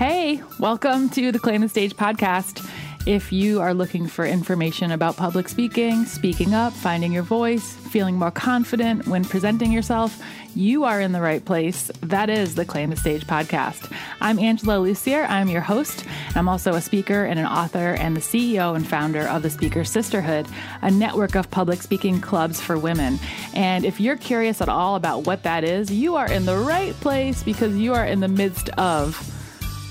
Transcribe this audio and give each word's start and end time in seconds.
Hey, 0.00 0.42
welcome 0.58 1.10
to 1.10 1.30
the 1.30 1.38
Claim 1.38 1.60
the 1.60 1.68
Stage 1.68 1.94
podcast. 1.94 2.66
If 3.04 3.32
you 3.32 3.60
are 3.60 3.74
looking 3.74 4.06
for 4.06 4.24
information 4.24 4.92
about 4.92 5.18
public 5.18 5.46
speaking, 5.46 6.06
speaking 6.06 6.54
up, 6.54 6.72
finding 6.72 7.12
your 7.12 7.22
voice, 7.22 7.74
feeling 7.74 8.14
more 8.16 8.30
confident 8.30 9.06
when 9.06 9.26
presenting 9.26 9.70
yourself, 9.70 10.18
you 10.54 10.84
are 10.84 11.02
in 11.02 11.12
the 11.12 11.20
right 11.20 11.44
place. 11.44 11.90
That 12.00 12.30
is 12.30 12.54
the 12.54 12.64
Claim 12.64 12.88
the 12.88 12.96
Stage 12.96 13.26
podcast. 13.26 13.94
I'm 14.22 14.38
Angela 14.38 14.76
Lussier. 14.76 15.28
I'm 15.28 15.50
your 15.50 15.60
host. 15.60 16.06
I'm 16.34 16.48
also 16.48 16.72
a 16.72 16.80
speaker 16.80 17.24
and 17.24 17.38
an 17.38 17.44
author 17.44 17.92
and 17.92 18.16
the 18.16 18.22
CEO 18.22 18.74
and 18.74 18.88
founder 18.88 19.28
of 19.28 19.42
the 19.42 19.50
Speaker 19.50 19.84
Sisterhood, 19.84 20.46
a 20.80 20.90
network 20.90 21.34
of 21.34 21.50
public 21.50 21.82
speaking 21.82 22.22
clubs 22.22 22.58
for 22.58 22.78
women. 22.78 23.18
And 23.52 23.84
if 23.84 24.00
you're 24.00 24.16
curious 24.16 24.62
at 24.62 24.70
all 24.70 24.96
about 24.96 25.26
what 25.26 25.42
that 25.42 25.62
is, 25.62 25.92
you 25.92 26.16
are 26.16 26.32
in 26.32 26.46
the 26.46 26.56
right 26.56 26.94
place 27.00 27.42
because 27.42 27.76
you 27.76 27.92
are 27.92 28.06
in 28.06 28.20
the 28.20 28.28
midst 28.28 28.70
of 28.78 29.36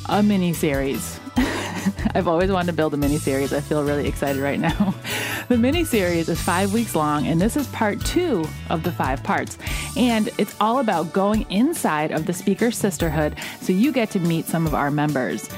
a 0.09 0.23
mini 0.23 0.53
series. 0.53 1.19
I've 2.15 2.27
always 2.27 2.51
wanted 2.51 2.67
to 2.67 2.73
build 2.73 2.95
a 2.95 2.97
mini 2.97 3.19
series. 3.19 3.53
I 3.53 3.61
feel 3.61 3.83
really 3.83 4.07
excited 4.07 4.41
right 4.41 4.59
now. 4.59 4.93
The 5.49 5.57
mini 5.57 5.83
series 5.83 6.29
is 6.29 6.39
five 6.39 6.73
weeks 6.73 6.93
long, 6.93 7.25
and 7.25 7.41
this 7.41 7.57
is 7.57 7.65
part 7.69 7.99
two 8.05 8.47
of 8.69 8.83
the 8.83 8.91
five 8.91 9.23
parts. 9.23 9.57
And 9.97 10.29
it's 10.37 10.55
all 10.61 10.77
about 10.77 11.11
going 11.11 11.49
inside 11.49 12.11
of 12.11 12.27
the 12.27 12.33
Speaker 12.33 12.69
Sisterhood 12.69 13.35
so 13.59 13.73
you 13.73 13.91
get 13.91 14.11
to 14.11 14.19
meet 14.19 14.45
some 14.45 14.67
of 14.67 14.75
our 14.75 14.91
members. 14.91 15.49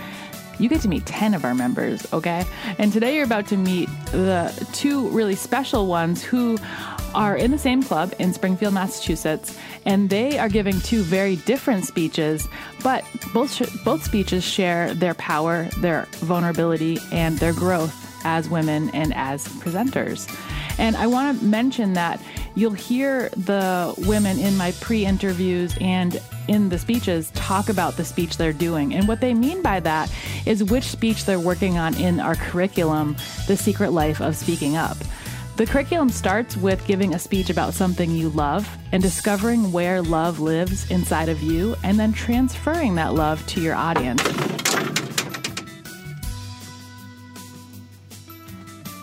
You 0.60 0.70
get 0.70 0.80
to 0.84 0.88
meet 0.88 1.06
10 1.06 1.34
of 1.34 1.44
our 1.44 1.54
members, 1.54 2.08
okay? 2.14 2.46
And 2.78 2.94
today 2.94 3.16
you're 3.16 3.26
about 3.26 3.48
to 3.48 3.58
meet 3.58 3.90
the 4.14 4.68
two 4.72 5.10
really 5.10 5.36
special 5.36 5.88
ones 5.88 6.24
who 6.24 6.58
are 7.14 7.36
in 7.36 7.52
the 7.52 7.58
same 7.58 7.84
club 7.84 8.14
in 8.20 8.34
Springfield, 8.34 8.74
Massachusetts, 8.74 9.58
and 9.86 10.10
they 10.10 10.38
are 10.38 10.50
giving 10.50 10.80
two 10.82 11.02
very 11.04 11.36
different 11.38 11.86
speeches, 11.86 12.48
but 12.84 13.04
both 13.34 13.54
sh- 13.54 13.84
both 13.84 14.04
speeches 14.04 14.44
share 14.44 14.94
their 14.94 15.14
power, 15.16 15.66
their 15.78 16.08
vulnerability, 16.20 16.98
and 17.12 17.38
their 17.40 17.54
growth 17.54 17.96
as 18.24 18.50
women 18.50 18.90
and 18.92 19.14
as 19.16 19.48
presenters. 19.48 20.30
And 20.78 20.96
I 20.96 21.08
want 21.08 21.40
to 21.40 21.46
mention 21.46 21.94
that 21.94 22.22
you'll 22.56 22.72
hear 22.72 23.30
the 23.30 23.94
women 24.08 24.40
in 24.40 24.58
my 24.58 24.72
pre 24.74 25.06
interviews 25.06 25.76
and 25.80 26.22
in 26.48 26.70
the 26.70 26.80
speeches 26.80 27.32
talk 27.32 27.70
about 27.70 27.98
the 27.98 28.06
speech 28.06 28.38
they're 28.38 28.54
doing. 28.54 28.94
And 28.94 29.08
what 29.08 29.22
they 29.22 29.34
mean 29.34 29.62
by 29.62 29.80
that 29.82 30.12
is 30.46 30.64
which 30.64 30.86
speech 30.86 31.26
they're 31.26 31.40
working 31.40 31.78
on 31.78 31.96
in 31.96 32.20
our 32.20 32.36
curriculum, 32.36 33.16
The 33.48 33.58
Secret 33.58 33.92
Life 33.92 34.22
of 34.22 34.36
Speaking 34.36 34.76
Up. 34.76 34.98
The 35.62 35.68
curriculum 35.68 36.10
starts 36.10 36.58
with 36.58 36.84
giving 36.88 37.14
a 37.14 37.20
speech 37.20 37.52
about 37.52 37.76
something 37.76 38.10
you 38.10 38.30
love 38.30 38.68
and 38.92 39.04
discovering 39.04 39.72
where 39.72 40.02
love 40.02 40.40
lives 40.40 40.90
inside 40.90 41.30
of 41.30 41.44
you, 41.44 41.76
and 41.84 42.00
then 42.00 42.14
transferring 42.14 42.96
that 42.96 43.14
love 43.14 43.46
to 43.46 43.62
your 43.62 43.76
audience. 43.76 44.24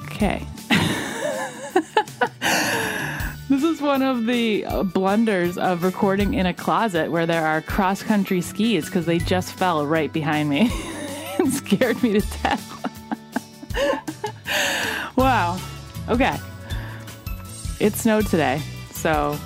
Okay. 0.07 0.45
this 3.49 3.63
is 3.63 3.81
one 3.81 4.03
of 4.03 4.27
the 4.27 4.65
uh, 4.65 4.83
blunders 4.83 5.57
of 5.59 5.85
recording 5.85 6.35
in 6.35 6.47
a 6.47 6.53
closet 6.53 7.13
where 7.13 7.25
there 7.25 7.47
are 7.47 7.63
cross 7.63 8.03
country 8.03 8.41
skis 8.41 8.87
because 8.87 9.07
they 9.07 9.21
just 9.21 9.53
fell 9.53 9.87
right 9.87 10.13
behind 10.13 10.51
me 10.51 10.73
and 11.39 11.53
scared 11.53 12.03
me 12.03 12.15
to 12.15 12.21
death. 12.43 12.65
wow. 15.17 15.57
Okay. 16.09 16.37
It 17.81 17.95
snowed 17.95 18.27
today, 18.27 18.61
so 18.93 19.39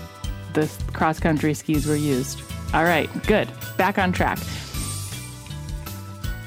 the 0.55 0.71
cross 0.93 1.21
country 1.21 1.55
skis 1.55 1.87
were 1.87 1.97
used. 1.97 2.41
All 2.73 2.85
right, 2.85 3.11
good. 3.27 3.51
Back 3.77 3.99
on 3.99 4.13
track. 4.13 4.39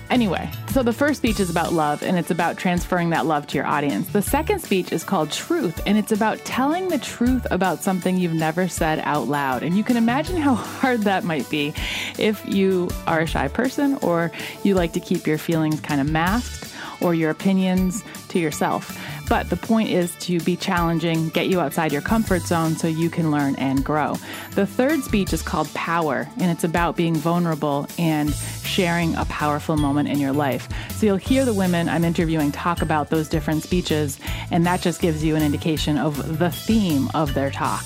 Anyway, 0.10 0.50
so 0.70 0.84
the 0.84 0.94
first 0.94 1.18
speech 1.18 1.40
is 1.40 1.50
about 1.50 1.74
love 1.74 2.04
and 2.04 2.18
it's 2.18 2.30
about 2.30 2.58
transferring 2.58 3.10
that 3.10 3.26
love 3.26 3.48
to 3.48 3.58
your 3.58 3.66
audience. 3.66 4.08
The 4.08 4.22
second 4.22 4.60
speech 4.60 4.92
is 4.92 5.04
called 5.04 5.32
Truth 5.32 5.82
and 5.86 5.98
it's 5.98 6.12
about 6.12 6.38
telling 6.40 6.90
the 6.90 7.00
truth 7.00 7.46
about 7.50 7.82
something 7.82 8.18
you've 8.18 8.34
never 8.34 8.68
said 8.68 9.00
out 9.00 9.28
loud. 9.28 9.64
And 9.64 9.76
you 9.76 9.84
can 9.84 9.98
imagine 9.98 10.38
how 10.38 10.54
hard 10.56 11.02
that 11.02 11.24
might 11.24 11.50
be 11.50 11.74
if 12.20 12.46
you 12.48 12.90
are 13.08 13.22
a 13.22 13.28
shy 13.28 13.48
person 13.48 13.98
or 14.02 14.32
you 14.64 14.76
like 14.76 14.94
to 14.94 15.00
keep 15.00 15.26
your 15.26 15.38
feelings 15.40 15.80
kind 15.82 16.00
of 16.00 16.10
masked 16.10 16.72
or 17.02 17.14
your 17.16 17.32
opinions 17.32 18.04
to 18.30 18.40
yourself. 18.40 18.98
But 19.28 19.50
the 19.50 19.58
point 19.58 19.90
is 19.90 20.16
to 20.22 20.40
be 20.42 20.56
challenging, 20.56 21.30
get 21.30 21.48
you 21.48 21.60
outside 21.60 21.92
your 21.92 22.02
comfort 22.02 22.44
zone 22.44 22.76
so 22.76 22.88
you 22.88 23.10
can 23.10 23.32
learn 23.32 23.56
and 23.56 23.84
grow. 23.84 24.16
The 24.52 24.66
third 24.66 25.02
speech 25.02 25.34
is 25.34 25.42
called 25.42 25.74
Power, 25.74 26.28
and 26.40 26.52
it's 26.52 26.64
about 26.64 26.96
being 26.96 27.16
vulnerable 27.16 27.88
and 27.98 28.34
sharing 28.64 29.16
a 29.16 29.26
powerful 29.26 29.78
moment 29.78 30.10
in 30.10 30.20
your 30.20 30.34
life. 30.34 30.70
So 30.92 31.06
you'll 31.06 31.18
hear 31.18 31.46
the 31.46 31.54
women 31.54 31.90
I'm 31.90 32.04
interviewing 32.04 32.52
talk 32.52 32.82
about 32.82 33.10
those 33.10 33.28
different 33.28 33.64
speeches, 33.64 34.20
and 34.52 34.66
that 34.66 34.82
just 34.82 35.02
gives 35.02 35.24
you 35.24 35.36
an 35.36 35.42
indication 35.42 35.98
of 35.98 36.40
the 36.40 36.52
theme 36.52 37.10
of 37.14 37.34
their 37.34 37.52
talk. 37.52 37.84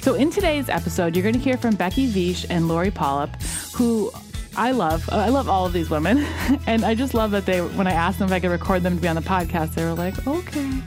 So, 0.00 0.14
in 0.14 0.30
today's 0.30 0.68
episode, 0.68 1.16
you're 1.16 1.24
going 1.24 1.34
to 1.34 1.40
hear 1.40 1.56
from 1.56 1.74
Becky 1.74 2.06
Vish 2.06 2.46
and 2.48 2.68
Lori 2.68 2.90
Polyp, 2.90 3.30
who 3.74 4.12
I 4.58 4.72
love. 4.72 5.08
I 5.10 5.28
love 5.28 5.48
all 5.48 5.66
of 5.66 5.72
these 5.72 5.88
women, 5.88 6.18
and 6.66 6.84
I 6.84 6.96
just 6.96 7.14
love 7.14 7.30
that 7.30 7.46
they. 7.46 7.60
When 7.60 7.86
I 7.86 7.92
asked 7.92 8.18
them 8.18 8.26
if 8.26 8.32
I 8.32 8.40
could 8.40 8.50
record 8.50 8.82
them 8.82 8.96
to 8.96 9.00
be 9.00 9.06
on 9.06 9.14
the 9.14 9.22
podcast, 9.22 9.74
they 9.74 9.84
were 9.84 9.94
like, 9.94 10.26
"Okay." 10.26 10.82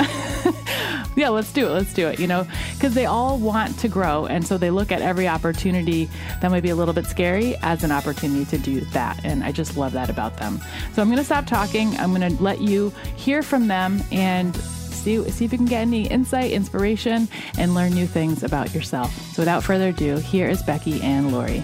yeah, 1.16 1.28
let's 1.28 1.52
do 1.52 1.68
it. 1.68 1.70
Let's 1.70 1.94
do 1.94 2.08
it. 2.08 2.18
You 2.18 2.26
know, 2.26 2.44
because 2.74 2.94
they 2.94 3.06
all 3.06 3.38
want 3.38 3.78
to 3.78 3.88
grow, 3.88 4.26
and 4.26 4.44
so 4.44 4.58
they 4.58 4.70
look 4.70 4.90
at 4.90 5.02
every 5.02 5.28
opportunity 5.28 6.10
that 6.40 6.50
might 6.50 6.64
be 6.64 6.70
a 6.70 6.74
little 6.74 6.92
bit 6.92 7.06
scary 7.06 7.54
as 7.62 7.84
an 7.84 7.92
opportunity 7.92 8.44
to 8.46 8.58
do 8.58 8.80
that. 8.86 9.24
And 9.24 9.44
I 9.44 9.52
just 9.52 9.76
love 9.76 9.92
that 9.92 10.10
about 10.10 10.36
them. 10.38 10.60
So 10.92 11.00
I'm 11.00 11.06
going 11.06 11.18
to 11.18 11.24
stop 11.24 11.46
talking. 11.46 11.96
I'm 11.98 12.12
going 12.12 12.36
to 12.36 12.42
let 12.42 12.60
you 12.60 12.92
hear 13.14 13.44
from 13.44 13.68
them 13.68 14.02
and 14.10 14.56
see 14.56 15.22
see 15.30 15.44
if 15.44 15.52
you 15.52 15.58
can 15.58 15.66
get 15.66 15.82
any 15.82 16.08
insight, 16.08 16.50
inspiration, 16.50 17.28
and 17.56 17.72
learn 17.72 17.92
new 17.92 18.08
things 18.08 18.42
about 18.42 18.74
yourself. 18.74 19.14
So 19.32 19.42
without 19.42 19.62
further 19.62 19.90
ado, 19.90 20.16
here 20.16 20.48
is 20.48 20.60
Becky 20.64 21.00
and 21.02 21.30
Lori. 21.30 21.62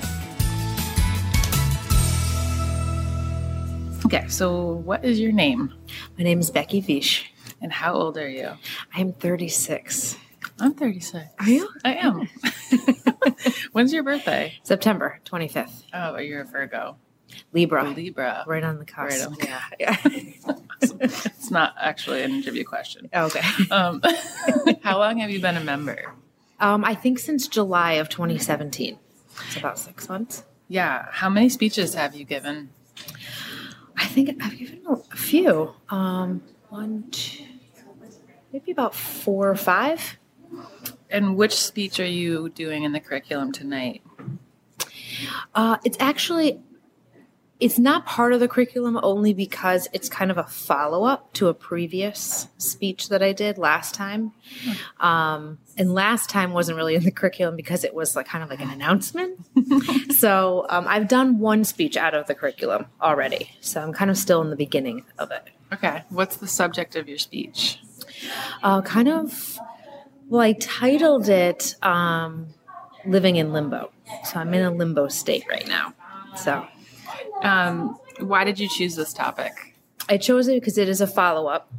Okay, 4.08 4.26
so 4.28 4.72
what 4.86 5.04
is 5.04 5.20
your 5.20 5.32
name? 5.32 5.70
My 6.16 6.24
name 6.24 6.40
is 6.40 6.50
Becky 6.50 6.80
Vish. 6.80 7.30
And 7.60 7.70
how 7.70 7.92
old 7.92 8.16
are 8.16 8.26
you? 8.26 8.52
I'm 8.94 9.12
36. 9.12 10.16
I'm 10.58 10.72
36. 10.72 11.26
Are 11.38 11.46
you? 11.46 11.68
I 11.84 11.92
am. 11.96 12.26
When's 13.72 13.92
your 13.92 14.02
birthday? 14.02 14.54
September 14.62 15.20
25th. 15.26 15.82
Oh, 15.92 16.16
you're 16.16 16.40
a 16.40 16.46
Virgo. 16.46 16.96
Libra. 17.52 17.90
Libra. 17.90 18.44
Right 18.46 18.64
on 18.64 18.78
the 18.78 18.86
cusp. 18.86 19.10
Right 19.10 19.26
on 19.26 19.36
yeah. 19.42 19.60
yeah. 19.78 19.96
Awesome. 20.82 20.98
It's 21.02 21.50
not 21.50 21.74
actually 21.78 22.22
an 22.22 22.30
interview 22.30 22.64
question. 22.64 23.10
okay. 23.14 23.42
Um, 23.70 24.00
how 24.82 25.00
long 25.00 25.18
have 25.18 25.28
you 25.28 25.38
been 25.38 25.58
a 25.58 25.62
member? 25.62 26.14
Um, 26.60 26.82
I 26.82 26.94
think 26.94 27.18
since 27.18 27.46
July 27.46 27.92
of 28.00 28.08
2017. 28.08 28.98
It's 29.48 29.56
about 29.58 29.78
six 29.78 30.08
months. 30.08 30.44
Yeah. 30.66 31.04
How 31.10 31.28
many 31.28 31.50
speeches 31.50 31.92
have 31.92 32.14
you 32.14 32.24
given? 32.24 32.70
I 33.98 34.06
think 34.06 34.42
I've 34.42 34.56
given 34.56 34.80
a 34.86 35.16
few. 35.16 35.74
Um, 35.88 36.42
one, 36.68 37.04
two, 37.10 37.44
maybe 38.52 38.70
about 38.70 38.94
four 38.94 39.50
or 39.50 39.56
five. 39.56 40.18
And 41.10 41.36
which 41.36 41.54
speech 41.54 41.98
are 42.00 42.06
you 42.06 42.48
doing 42.48 42.84
in 42.84 42.92
the 42.92 43.00
curriculum 43.00 43.52
tonight? 43.52 44.02
Uh, 45.54 45.78
it's 45.84 45.96
actually 46.00 46.60
it's 47.60 47.78
not 47.78 48.06
part 48.06 48.32
of 48.32 48.38
the 48.38 48.46
curriculum 48.46 49.00
only 49.02 49.34
because 49.34 49.88
it's 49.92 50.08
kind 50.08 50.30
of 50.30 50.38
a 50.38 50.44
follow 50.44 51.04
up 51.04 51.32
to 51.32 51.48
a 51.48 51.54
previous 51.54 52.46
speech 52.56 53.08
that 53.08 53.20
I 53.20 53.32
did 53.32 53.58
last 53.58 53.94
time. 53.94 54.32
Um, 55.00 55.58
and 55.76 55.92
last 55.92 56.30
time 56.30 56.52
wasn't 56.52 56.76
really 56.76 56.94
in 56.94 57.02
the 57.02 57.10
curriculum 57.10 57.56
because 57.56 57.82
it 57.82 57.94
was 57.94 58.14
like 58.14 58.26
kind 58.26 58.44
of 58.44 58.50
like 58.50 58.60
an 58.60 58.70
announcement. 58.70 59.40
so 60.16 60.66
um, 60.68 60.86
I've 60.86 61.08
done 61.08 61.40
one 61.40 61.64
speech 61.64 61.96
out 61.96 62.14
of 62.14 62.28
the 62.28 62.34
curriculum 62.34 62.86
already. 63.02 63.50
So 63.60 63.80
I'm 63.80 63.92
kind 63.92 64.10
of 64.10 64.16
still 64.16 64.40
in 64.40 64.50
the 64.50 64.56
beginning 64.56 65.04
of 65.18 65.32
it. 65.32 65.50
Okay. 65.72 66.04
What's 66.10 66.36
the 66.36 66.46
subject 66.46 66.94
of 66.94 67.08
your 67.08 67.18
speech? 67.18 67.80
Uh, 68.62 68.82
kind 68.82 69.08
of, 69.08 69.58
well, 70.28 70.42
I 70.42 70.52
titled 70.52 71.28
it 71.28 71.74
um, 71.82 72.48
Living 73.04 73.34
in 73.34 73.52
Limbo. 73.52 73.90
So 74.24 74.38
I'm 74.38 74.54
in 74.54 74.64
a 74.64 74.70
limbo 74.70 75.08
state 75.08 75.44
right 75.50 75.66
now. 75.66 75.92
So. 76.36 76.64
Um, 77.42 77.98
why 78.20 78.44
did 78.44 78.58
you 78.58 78.68
choose 78.68 78.96
this 78.96 79.12
topic? 79.12 79.74
I 80.08 80.16
chose 80.16 80.48
it 80.48 80.54
because 80.54 80.78
it 80.78 80.88
is 80.88 81.00
a 81.00 81.06
follow 81.06 81.48
up. 81.48 81.70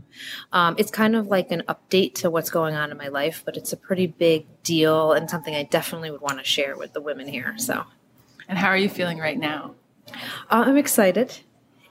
Um, 0.52 0.76
it's 0.78 0.92
kind 0.92 1.16
of 1.16 1.28
like 1.28 1.52
an 1.52 1.64
update 1.68 2.14
to 2.16 2.30
what's 2.30 2.50
going 2.50 2.76
on 2.76 2.92
in 2.92 2.98
my 2.98 3.08
life, 3.08 3.42
but 3.44 3.58
it's 3.58 3.74
a 3.74 3.78
pretty 3.78 4.08
big 4.08 4.46
deal 4.62 5.14
and 5.14 5.30
something 5.30 5.56
I 5.56 5.64
definitely 5.64 6.12
would 6.12 6.22
want 6.22 6.38
to 6.38 6.44
share 6.44 6.78
with 6.78 6.94
the 6.94 7.02
women 7.02 7.28
here. 7.28 7.56
So, 7.58 7.84
and 8.48 8.58
how 8.58 8.68
are 8.68 8.78
you 8.78 8.90
feeling 8.90 9.18
right 9.18 9.38
now? 9.38 9.74
Uh, 10.50 10.64
I'm 10.66 10.78
excited 10.78 11.40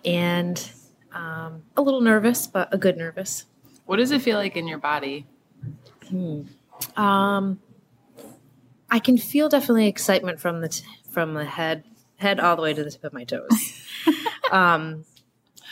and 0.04 0.70
um, 1.12 1.62
a 1.76 1.82
little 1.82 2.00
nervous, 2.00 2.46
but 2.46 2.72
a 2.72 2.78
good 2.78 2.96
nervous. 2.96 3.46
What 3.86 3.96
does 3.96 4.12
it 4.12 4.22
feel 4.22 4.38
like 4.38 4.56
in 4.56 4.68
your 4.68 4.78
body? 4.78 5.26
Hmm. 6.08 6.42
Um, 6.96 7.60
I 8.90 8.98
can 8.98 9.18
feel 9.18 9.48
definitely 9.48 9.88
excitement 9.88 10.40
from 10.40 10.60
the 10.60 10.68
t- 10.68 10.84
from 11.10 11.34
the 11.34 11.44
head 11.44 11.84
head 12.18 12.38
all 12.38 12.56
the 12.56 12.62
way 12.62 12.74
to 12.74 12.84
the 12.84 12.90
tip 12.90 13.04
of 13.04 13.12
my 13.12 13.24
toes. 13.24 13.82
Um, 14.50 15.04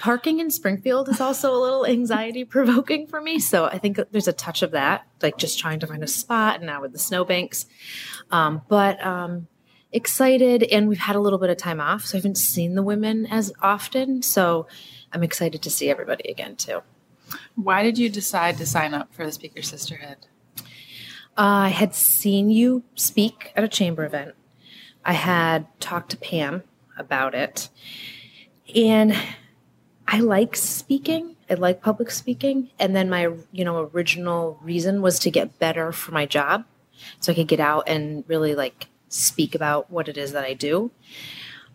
parking 0.01 0.41
in 0.41 0.51
Springfield 0.51 1.09
is 1.09 1.21
also 1.21 1.55
a 1.55 1.61
little 1.61 1.87
anxiety 1.87 2.45
provoking 2.45 3.07
for 3.07 3.21
me. 3.21 3.39
So 3.39 3.65
I 3.65 3.79
think 3.79 3.99
there's 4.11 4.29
a 4.29 4.33
touch 4.33 4.63
of 4.63 4.73
that, 4.73 5.07
like 5.23 5.39
just 5.39 5.59
trying 5.59 5.81
to 5.81 5.87
find 5.87 6.03
a 6.03 6.07
spot 6.07 6.57
and 6.57 6.67
now 6.67 6.83
with 6.83 6.93
the 6.93 6.99
snowbanks. 6.99 7.67
Um, 8.31 8.63
but 8.69 9.05
um, 9.05 9.49
excited, 9.93 10.63
and 10.65 10.89
we've 10.89 10.99
had 10.99 11.17
a 11.17 11.21
little 11.21 11.39
bit 11.39 11.51
of 11.51 11.57
time 11.57 11.81
off, 11.81 12.05
so 12.05 12.17
I 12.17 12.19
haven't 12.19 12.39
seen 12.39 12.75
the 12.75 12.83
women 12.83 13.27
as 13.27 13.53
often. 13.63 14.23
So 14.23 14.67
I'm 15.13 15.23
excited 15.23 15.63
to 15.63 15.71
see 15.71 15.89
everybody 15.89 16.29
again 16.29 16.57
too. 16.57 16.83
Why 17.55 17.83
did 17.83 17.99
you 17.99 18.09
decide 18.09 18.59
to 18.59 18.67
sign 18.67 18.95
up 18.95 19.13
for 19.13 19.27
the 19.27 19.33
Speaker 19.33 19.63
Sisterhood? 19.63 20.19
Uh, 21.39 21.67
I 21.67 21.69
had 21.69 21.95
seen 21.95 22.51
you 22.51 22.85
speak 22.95 23.53
at 23.57 23.65
a 23.65 23.69
chamber 23.69 24.05
event. 24.05 24.35
I 25.07 25.13
had 25.13 25.67
talked 25.81 26.11
to 26.11 26.17
Pam 26.17 26.65
about 26.99 27.35
it. 27.35 27.69
And 28.75 29.17
I 30.07 30.19
like 30.19 30.57
speaking. 30.57 31.37
I 31.49 31.55
like 31.55 31.81
public 31.81 32.11
speaking. 32.11 32.71
And 32.81 32.95
then 32.95 33.09
my, 33.09 33.31
you 33.53 33.65
know, 33.65 33.89
original 33.95 34.59
reason 34.61 35.01
was 35.01 35.21
to 35.21 35.31
get 35.31 35.61
better 35.61 35.93
for 35.93 36.11
my 36.11 36.27
job. 36.27 36.65
So 37.21 37.31
I 37.31 37.37
could 37.37 37.47
get 37.47 37.61
out 37.61 37.85
and 37.89 38.25
really 38.27 38.57
like 38.57 38.89
speak 39.09 39.55
about 39.55 39.91
what 39.91 40.09
it 40.09 40.19
is 40.19 40.33
that 40.33 40.45
I 40.45 40.55
do. 40.55 40.91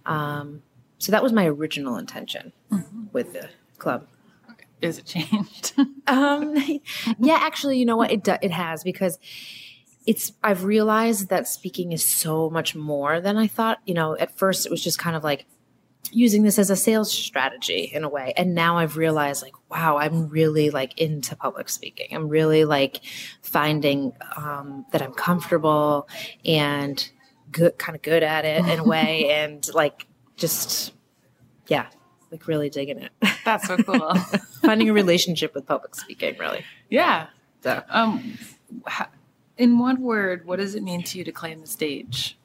Um, 0.06 0.62
so 0.98 1.12
that 1.14 1.24
was 1.24 1.32
my 1.32 1.48
original 1.48 1.96
intention 1.96 2.52
mm-hmm. 2.70 3.06
with 3.14 3.32
the 3.32 3.50
club. 3.78 4.08
Is 4.82 4.98
it 4.98 5.06
changed? 5.06 5.74
um, 6.08 6.56
yeah, 7.20 7.38
actually, 7.40 7.78
you 7.78 7.86
know 7.86 7.98
what? 7.98 8.12
It 8.12 8.28
it 8.28 8.52
has 8.52 8.84
because 8.84 9.20
it's 10.06 10.32
I've 10.44 10.64
realized 10.64 11.30
that 11.30 11.48
speaking 11.48 11.92
is 11.92 12.04
so 12.04 12.50
much 12.50 12.76
more 12.76 13.20
than 13.22 13.38
I 13.38 13.48
thought. 13.48 13.80
You 13.86 13.94
know, 13.94 14.18
at 14.18 14.36
first 14.38 14.66
it 14.66 14.72
was 14.72 14.84
just 14.84 15.00
kind 15.00 15.16
of 15.16 15.24
like 15.24 15.46
using 16.12 16.44
this 16.44 16.58
as 16.58 16.70
a 16.70 16.76
sales 16.76 17.12
strategy 17.12 17.90
in 17.94 18.04
a 18.04 18.10
way, 18.10 18.34
and 18.36 18.56
now 18.56 18.78
I've 18.78 18.98
realized 18.98 19.44
like, 19.44 19.54
wow, 19.70 19.98
I'm 19.98 20.30
really 20.30 20.70
like 20.70 21.00
into 21.00 21.36
public 21.36 21.70
speaking. 21.70 22.08
I'm 22.12 22.30
really 22.30 22.66
like 22.66 23.02
finding 23.42 24.14
um, 24.36 24.86
that 24.92 25.02
I'm 25.02 25.14
comfortable 25.14 26.08
and 26.44 27.10
good, 27.52 27.78
kind 27.78 27.96
of 27.96 28.02
good 28.02 28.24
at 28.24 28.46
it 28.46 28.66
in 28.66 28.80
a 28.80 28.84
way, 28.84 29.30
and 29.32 29.68
like 29.74 30.08
just 30.36 30.94
yeah, 31.68 31.88
like 32.32 32.48
really 32.48 32.72
digging 32.72 32.98
it. 33.00 33.12
That's 33.46 33.68
so 33.68 33.78
cool. 33.78 34.14
Finding 34.62 34.90
a 34.90 34.94
relationship 34.94 35.54
with 35.54 35.68
public 35.68 35.96
speaking, 35.96 36.38
really. 36.40 36.66
Yeah. 36.90 37.28
So. 37.62 37.84
Um, 37.90 38.38
in 39.62 39.78
one 39.78 40.02
word, 40.02 40.46
what 40.46 40.58
does 40.58 40.76
it 40.76 40.84
mean 40.84 41.04
to 41.04 41.18
you 41.18 41.24
to 41.24 41.32
claim 41.32 41.62
the 41.62 41.68
stage? 41.68 42.38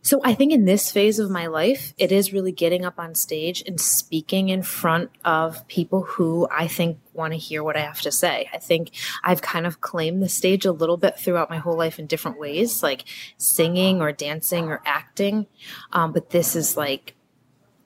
So 0.00 0.22
I 0.24 0.32
think 0.32 0.52
in 0.52 0.64
this 0.64 0.90
phase 0.90 1.18
of 1.18 1.30
my 1.30 1.48
life, 1.48 1.92
it 1.98 2.10
is 2.10 2.32
really 2.32 2.52
getting 2.52 2.86
up 2.86 2.98
on 2.98 3.14
stage 3.14 3.62
and 3.66 3.78
speaking 3.78 4.48
in 4.48 4.62
front 4.62 5.10
of 5.22 5.68
people 5.68 6.00
who 6.00 6.48
I 6.50 6.66
think 6.66 6.98
want 7.12 7.34
to 7.34 7.38
hear 7.38 7.62
what 7.62 7.76
I 7.76 7.80
have 7.80 8.00
to 8.00 8.10
say. 8.10 8.48
I 8.50 8.56
think 8.56 8.92
I've 9.22 9.42
kind 9.42 9.66
of 9.66 9.82
claimed 9.82 10.22
the 10.22 10.28
stage 10.30 10.64
a 10.64 10.72
little 10.72 10.96
bit 10.96 11.18
throughout 11.18 11.50
my 11.50 11.58
whole 11.58 11.76
life 11.76 11.98
in 11.98 12.06
different 12.06 12.40
ways, 12.40 12.82
like 12.82 13.04
singing 13.36 14.00
or 14.00 14.10
dancing 14.10 14.68
or 14.68 14.80
acting. 14.86 15.46
Um, 15.92 16.12
but 16.12 16.30
this 16.30 16.56
is 16.56 16.74
like 16.74 17.14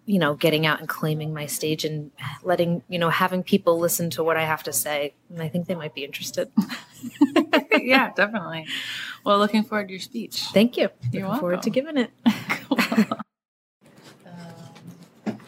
you 0.04 0.18
know, 0.18 0.34
getting 0.34 0.66
out 0.66 0.80
and 0.80 0.88
claiming 0.88 1.32
my 1.32 1.46
stage 1.46 1.84
and 1.84 2.10
letting, 2.42 2.82
you 2.88 2.98
know, 2.98 3.08
having 3.08 3.42
people 3.42 3.78
listen 3.78 4.10
to 4.10 4.24
what 4.24 4.36
I 4.36 4.44
have 4.44 4.64
to 4.64 4.72
say. 4.72 5.14
And 5.30 5.40
I 5.40 5.48
think 5.48 5.66
they 5.66 5.76
might 5.76 5.94
be 5.94 6.04
interested. 6.04 6.50
yeah, 7.80 8.10
definitely. 8.14 8.66
Well, 9.24 9.38
looking 9.38 9.62
forward 9.62 9.88
to 9.88 9.92
your 9.94 10.00
speech. 10.00 10.42
Thank 10.52 10.76
you. 10.76 10.88
You're 11.12 11.22
looking 11.22 11.22
welcome. 11.22 11.40
forward 11.40 11.62
to 11.62 11.70
giving 11.70 11.96
it. 11.98 12.10
cool. 12.48 12.78
um, 15.26 15.38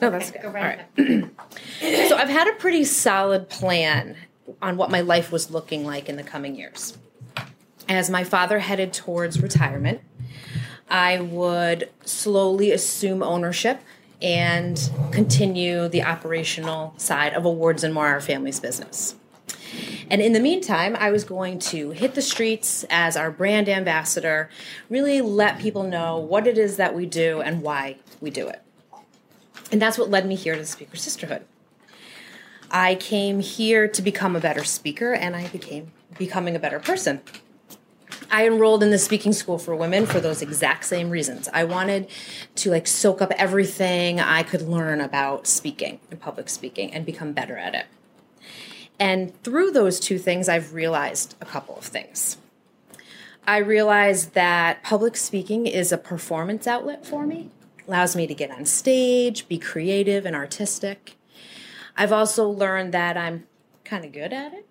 No, 0.00 0.10
that's 0.10 0.30
okay. 0.30 0.38
good. 0.40 0.46
All 0.46 0.52
right. 0.52 0.80
so 2.08 2.16
I've 2.16 2.28
had 2.28 2.46
a 2.46 2.52
pretty 2.52 2.84
solid 2.84 3.48
plan 3.48 4.16
on 4.62 4.76
what 4.76 4.92
my 4.92 5.00
life 5.00 5.32
was 5.32 5.50
looking 5.50 5.84
like 5.84 6.08
in 6.08 6.14
the 6.14 6.22
coming 6.22 6.54
years 6.54 6.96
as 7.88 8.10
my 8.10 8.24
father 8.24 8.58
headed 8.58 8.92
towards 8.92 9.42
retirement, 9.42 10.00
I 10.90 11.20
would 11.20 11.90
slowly 12.04 12.70
assume 12.70 13.22
ownership 13.22 13.80
and 14.20 14.90
continue 15.12 15.88
the 15.88 16.02
operational 16.02 16.94
side 16.96 17.34
of 17.34 17.44
Awards 17.44 17.84
and 17.84 17.94
More, 17.94 18.08
our 18.08 18.20
family's 18.20 18.58
business. 18.58 19.14
And 20.10 20.22
in 20.22 20.32
the 20.32 20.40
meantime, 20.40 20.96
I 20.98 21.10
was 21.10 21.24
going 21.24 21.58
to 21.60 21.90
hit 21.90 22.14
the 22.14 22.22
streets 22.22 22.84
as 22.88 23.16
our 23.16 23.30
brand 23.30 23.68
ambassador, 23.68 24.48
really 24.88 25.20
let 25.20 25.58
people 25.58 25.82
know 25.82 26.18
what 26.18 26.46
it 26.46 26.56
is 26.56 26.78
that 26.78 26.94
we 26.94 27.04
do 27.04 27.40
and 27.42 27.62
why 27.62 27.98
we 28.20 28.30
do 28.30 28.48
it. 28.48 28.62
And 29.70 29.82
that's 29.82 29.98
what 29.98 30.08
led 30.08 30.26
me 30.26 30.34
here 30.34 30.54
to 30.54 30.60
the 30.60 30.66
Speaker 30.66 30.96
Sisterhood. 30.96 31.44
I 32.70 32.94
came 32.94 33.40
here 33.40 33.86
to 33.88 34.02
become 34.02 34.34
a 34.34 34.40
better 34.40 34.64
speaker 34.64 35.12
and 35.12 35.36
I 35.36 35.48
became 35.48 35.92
becoming 36.16 36.56
a 36.56 36.58
better 36.58 36.80
person. 36.80 37.20
I 38.30 38.46
enrolled 38.46 38.82
in 38.82 38.90
the 38.90 38.98
speaking 38.98 39.32
school 39.32 39.58
for 39.58 39.74
women 39.74 40.04
for 40.04 40.20
those 40.20 40.42
exact 40.42 40.84
same 40.84 41.08
reasons. 41.10 41.48
I 41.52 41.64
wanted 41.64 42.08
to 42.56 42.70
like 42.70 42.86
soak 42.86 43.22
up 43.22 43.32
everything 43.32 44.20
I 44.20 44.42
could 44.42 44.62
learn 44.62 45.00
about 45.00 45.46
speaking 45.46 46.00
and 46.10 46.20
public 46.20 46.48
speaking 46.48 46.92
and 46.92 47.06
become 47.06 47.32
better 47.32 47.56
at 47.56 47.74
it. 47.74 47.86
And 49.00 49.40
through 49.42 49.70
those 49.70 49.98
two 49.98 50.18
things, 50.18 50.48
I've 50.48 50.74
realized 50.74 51.36
a 51.40 51.46
couple 51.46 51.76
of 51.76 51.84
things. 51.84 52.36
I 53.46 53.58
realized 53.58 54.34
that 54.34 54.82
public 54.82 55.16
speaking 55.16 55.66
is 55.66 55.90
a 55.90 55.98
performance 55.98 56.66
outlet 56.66 57.06
for 57.06 57.26
me, 57.26 57.50
allows 57.86 58.14
me 58.14 58.26
to 58.26 58.34
get 58.34 58.50
on 58.50 58.66
stage, 58.66 59.48
be 59.48 59.58
creative 59.58 60.26
and 60.26 60.36
artistic. 60.36 61.14
I've 61.96 62.12
also 62.12 62.46
learned 62.46 62.92
that 62.92 63.16
I'm 63.16 63.46
kind 63.84 64.04
of 64.04 64.12
good 64.12 64.34
at 64.34 64.52
it 64.52 64.67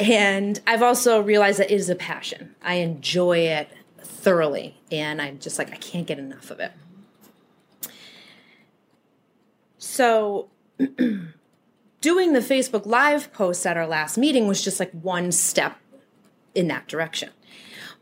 and 0.00 0.60
I've 0.66 0.82
also 0.82 1.20
realized 1.20 1.58
that 1.58 1.70
it 1.70 1.74
is 1.74 1.90
a 1.90 1.94
passion. 1.94 2.54
I 2.62 2.74
enjoy 2.74 3.38
it 3.38 3.68
thoroughly, 3.98 4.76
and 4.90 5.20
I'm 5.20 5.38
just 5.38 5.58
like, 5.58 5.72
I 5.72 5.76
can't 5.76 6.06
get 6.06 6.18
enough 6.18 6.50
of 6.50 6.60
it. 6.60 6.72
So, 9.78 10.48
doing 12.00 12.32
the 12.32 12.40
Facebook 12.40 12.86
Live 12.86 13.32
post 13.32 13.66
at 13.66 13.76
our 13.76 13.86
last 13.86 14.18
meeting 14.18 14.46
was 14.46 14.62
just 14.62 14.80
like 14.80 14.92
one 14.92 15.32
step 15.32 15.78
in 16.54 16.68
that 16.68 16.88
direction. 16.88 17.30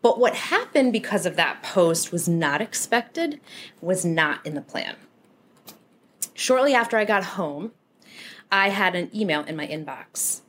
But 0.02 0.18
what 0.18 0.34
happened 0.34 0.92
because 0.92 1.24
of 1.24 1.36
that 1.36 1.62
post 1.62 2.12
was 2.12 2.28
not 2.28 2.60
expected, 2.60 3.40
was 3.80 4.04
not 4.04 4.44
in 4.44 4.54
the 4.54 4.60
plan. 4.60 4.96
Shortly 6.34 6.74
after 6.74 6.98
I 6.98 7.04
got 7.04 7.24
home, 7.24 7.72
I 8.52 8.68
had 8.68 8.94
an 8.94 9.10
email 9.14 9.42
in 9.44 9.56
my 9.56 9.66
inbox 9.66 10.42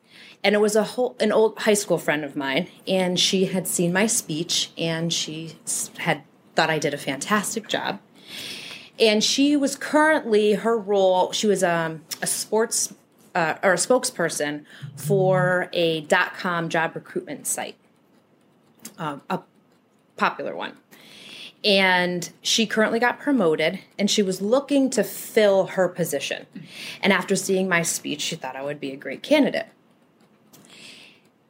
and 0.45 0.53
it 0.53 0.59
was 0.59 0.75
a 0.75 0.83
whole 0.83 1.15
an 1.19 1.31
old 1.31 1.57
high 1.57 1.73
school 1.73 1.97
friend 1.97 2.23
of 2.23 2.35
mine 2.35 2.67
and 2.87 3.19
she 3.19 3.45
had 3.45 3.67
seen 3.67 3.91
my 3.91 4.05
speech 4.05 4.71
and 4.77 5.11
she 5.11 5.53
had 5.97 6.21
thought 6.55 6.69
I 6.69 6.77
did 6.77 6.93
a 6.93 6.97
fantastic 6.97 7.67
job. 7.67 7.99
And 8.97 9.23
she 9.23 9.57
was 9.57 9.75
currently 9.75 10.53
her 10.53 10.77
role 10.77 11.31
she 11.31 11.47
was 11.47 11.63
um, 11.63 12.03
a 12.21 12.27
sports 12.27 12.93
uh, 13.33 13.55
or 13.63 13.73
a 13.73 13.77
spokesperson 13.77 14.65
for 14.95 15.67
a 15.73 16.01
dot 16.01 16.35
com 16.35 16.69
job 16.69 16.95
recruitment 16.95 17.47
site 17.47 17.75
um, 18.99 19.23
a 19.29 19.41
popular 20.15 20.55
one. 20.55 20.77
And 21.63 22.29
she 22.43 22.67
currently 22.67 22.99
got 22.99 23.19
promoted 23.19 23.79
and 23.97 24.11
she 24.11 24.21
was 24.21 24.39
looking 24.43 24.91
to 24.91 25.03
fill 25.03 25.65
her 25.65 25.87
position. 25.87 26.45
And 27.01 27.11
after 27.11 27.35
seeing 27.35 27.67
my 27.67 27.81
speech 27.81 28.21
she 28.21 28.35
thought 28.35 28.55
i 28.55 28.61
would 28.61 28.79
be 28.79 28.91
a 28.91 28.95
great 28.95 29.23
candidate 29.23 29.65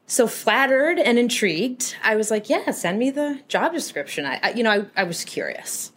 so 0.08 0.28
flattered 0.28 1.00
and 1.00 1.18
intrigued, 1.18 1.96
I 2.04 2.16
was 2.16 2.30
like, 2.32 2.50
"Yeah, 2.50 2.72
send 2.72 3.00
me 3.00 3.10
the 3.10 3.42
job 3.48 3.74
description." 3.74 4.26
I, 4.26 4.40
I 4.42 4.52
you 4.52 4.64
know, 4.64 4.72
I, 4.96 5.02
I 5.02 5.04
was 5.04 5.24
curious, 5.24 5.92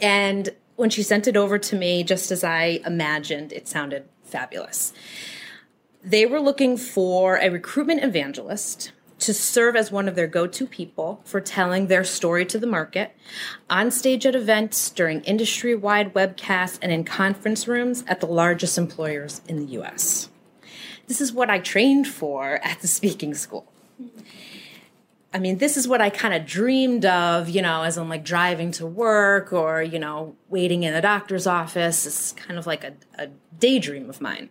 and 0.00 0.50
when 0.76 0.90
she 0.90 1.02
sent 1.02 1.28
it 1.28 1.36
over 1.36 1.58
to 1.58 1.76
me, 1.76 2.02
just 2.02 2.30
as 2.30 2.42
I 2.42 2.80
imagined, 2.84 3.52
it 3.52 3.68
sounded 3.68 4.04
fabulous. 4.24 4.92
They 6.02 6.26
were 6.26 6.40
looking 6.40 6.76
for 6.76 7.36
a 7.36 7.48
recruitment 7.48 8.02
evangelist 8.02 8.92
to 9.20 9.32
serve 9.32 9.76
as 9.76 9.90
one 9.90 10.08
of 10.08 10.16
their 10.16 10.26
go 10.26 10.46
to 10.46 10.66
people 10.66 11.22
for 11.24 11.40
telling 11.40 11.86
their 11.86 12.04
story 12.04 12.44
to 12.44 12.58
the 12.58 12.66
market 12.66 13.16
on 13.70 13.90
stage 13.90 14.26
at 14.26 14.34
events, 14.34 14.90
during 14.90 15.22
industry 15.22 15.74
wide 15.74 16.12
webcasts, 16.12 16.78
and 16.82 16.92
in 16.92 17.04
conference 17.04 17.66
rooms 17.68 18.04
at 18.08 18.20
the 18.20 18.26
largest 18.26 18.76
employers 18.76 19.40
in 19.48 19.56
the 19.56 19.80
US 19.80 20.28
this 21.06 21.20
is 21.20 21.32
what 21.32 21.50
I 21.50 21.58
trained 21.58 22.06
for 22.06 22.60
at 22.64 22.80
the 22.80 22.86
speaking 22.86 23.34
school. 23.34 23.66
I 25.32 25.40
mean, 25.40 25.58
this 25.58 25.76
is 25.76 25.88
what 25.88 26.00
I 26.00 26.10
kind 26.10 26.32
of 26.32 26.46
dreamed 26.46 27.04
of, 27.04 27.48
you 27.48 27.60
know, 27.60 27.82
as 27.82 27.98
I'm 27.98 28.08
like 28.08 28.24
driving 28.24 28.70
to 28.72 28.86
work 28.86 29.52
or, 29.52 29.82
you 29.82 29.98
know, 29.98 30.36
waiting 30.48 30.84
in 30.84 30.94
a 30.94 31.02
doctor's 31.02 31.46
office. 31.46 32.06
It's 32.06 32.32
kind 32.32 32.56
of 32.56 32.68
like 32.68 32.84
a, 32.84 32.94
a 33.18 33.28
daydream 33.58 34.08
of 34.08 34.20
mine. 34.20 34.50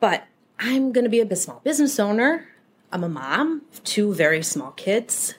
But 0.00 0.24
I'm 0.58 0.92
going 0.92 1.04
to 1.04 1.10
be 1.10 1.20
a 1.20 1.36
small 1.36 1.60
business 1.62 2.00
owner. 2.00 2.48
I'm 2.90 3.04
a 3.04 3.08
mom 3.08 3.62
of 3.72 3.84
two 3.84 4.14
very 4.14 4.42
small 4.42 4.70
kids. 4.70 5.34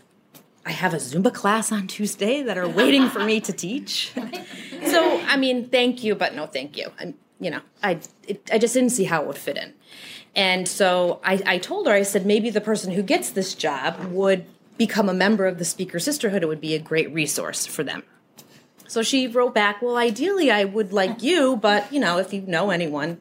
I 0.64 0.72
have 0.72 0.94
a 0.94 0.98
Zumba 0.98 1.34
class 1.34 1.72
on 1.72 1.88
Tuesday 1.88 2.44
that 2.44 2.58
are 2.60 2.68
waiting 2.68 3.10
for 3.10 3.24
me 3.24 3.40
to 3.40 3.54
teach. 3.54 4.12
so, 4.86 5.22
I 5.22 5.38
mean, 5.38 5.70
thank 5.70 6.04
you, 6.04 6.14
but 6.14 6.36
no 6.36 6.46
thank 6.46 6.78
you. 6.78 6.92
I'm, 7.00 7.16
you 7.40 7.50
know, 7.50 7.62
I, 7.84 8.00
it, 8.28 8.50
I 8.52 8.58
just 8.58 8.74
didn't 8.74 8.92
see 8.92 9.06
how 9.06 9.22
it 9.22 9.28
would 9.28 9.38
fit 9.38 9.58
in. 9.58 9.74
And 10.36 10.68
so 10.68 11.20
I, 11.24 11.42
I 11.46 11.58
told 11.58 11.88
her, 11.88 11.94
I 11.94 12.04
said, 12.04 12.26
maybe 12.26 12.50
the 12.50 12.62
person 12.62 12.94
who 12.94 13.02
gets 13.02 13.32
this 13.32 13.56
job 13.56 14.00
would 14.12 14.46
become 14.78 15.10
a 15.10 15.14
member 15.14 15.46
of 15.46 15.58
the 15.58 15.66
Speaker 15.66 16.00
Sisterhood. 16.00 16.44
It 16.44 16.48
would 16.48 16.62
be 16.62 16.76
a 16.76 16.80
great 16.80 17.12
resource 17.12 17.66
for 17.66 17.84
them. 17.84 18.04
So 18.88 19.02
she 19.02 19.28
wrote 19.28 19.54
back, 19.54 19.82
well, 19.82 19.98
ideally 19.98 20.50
I 20.52 20.64
would 20.64 20.94
like 20.94 21.22
you, 21.22 21.58
but, 21.58 21.92
you 21.92 22.00
know, 22.00 22.20
if 22.20 22.34
you 22.34 22.42
know 22.42 22.70
anyone, 22.70 23.20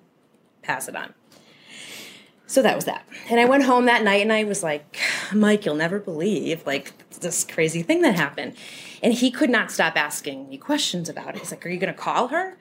pass 0.63 0.89
it 0.89 0.95
on. 0.95 1.15
So 2.47 2.63
that 2.63 2.77
was 2.77 2.85
that. 2.85 3.05
And 3.29 3.41
I 3.41 3.45
went 3.47 3.65
home 3.65 3.87
that 3.87 4.05
night 4.05 4.23
and 4.23 4.33
I 4.33 4.45
was 4.45 4.63
like, 4.63 4.99
Mike, 5.33 5.67
you'll 5.67 5.75
never 5.75 5.99
believe 5.99 6.65
like 6.67 6.93
this 7.21 7.45
crazy 7.45 7.83
thing 7.83 8.03
that 8.03 8.15
happened. 8.15 8.55
And 9.03 9.13
he 9.13 9.31
could 9.31 9.51
not 9.51 9.71
stop 9.71 9.97
asking 9.97 10.49
me 10.49 10.57
questions 10.57 11.09
about 11.09 11.35
it. 11.35 11.39
He's 11.39 11.51
like, 11.51 11.67
Are 11.67 11.69
you 11.69 11.79
going 11.79 11.93
to 11.93 11.99
call 11.99 12.29
her? 12.29 12.57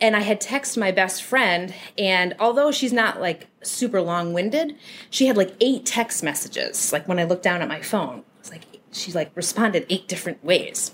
And 0.00 0.14
I 0.14 0.20
had 0.20 0.40
texted 0.40 0.78
my 0.78 0.92
best 0.92 1.24
friend, 1.24 1.74
and 1.96 2.36
although 2.38 2.70
she's 2.70 2.92
not 2.92 3.20
like 3.20 3.48
super 3.62 4.00
long 4.00 4.32
winded, 4.32 4.76
she 5.10 5.26
had 5.26 5.36
like 5.36 5.54
eight 5.60 5.84
text 5.84 6.22
messages. 6.22 6.92
Like 6.92 7.08
when 7.08 7.18
I 7.18 7.24
looked 7.24 7.42
down 7.42 7.62
at 7.62 7.68
my 7.68 7.80
phone, 7.80 8.22
it's 8.38 8.50
like 8.50 8.62
she 8.92 9.12
like 9.12 9.32
responded 9.34 9.86
eight 9.88 10.06
different 10.06 10.44
ways. 10.44 10.92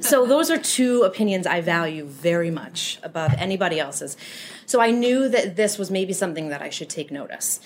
so 0.00 0.26
those 0.26 0.50
are 0.50 0.58
two 0.58 1.02
opinions 1.02 1.46
I 1.46 1.60
value 1.60 2.04
very 2.04 2.50
much 2.50 2.98
above 3.02 3.34
anybody 3.38 3.80
else's. 3.80 4.16
So 4.66 4.80
I 4.80 4.90
knew 4.90 5.28
that 5.28 5.56
this 5.56 5.78
was 5.78 5.90
maybe 5.90 6.12
something 6.12 6.48
that 6.48 6.62
I 6.62 6.68
should 6.70 6.90
take 6.90 7.10
notice. 7.10 7.60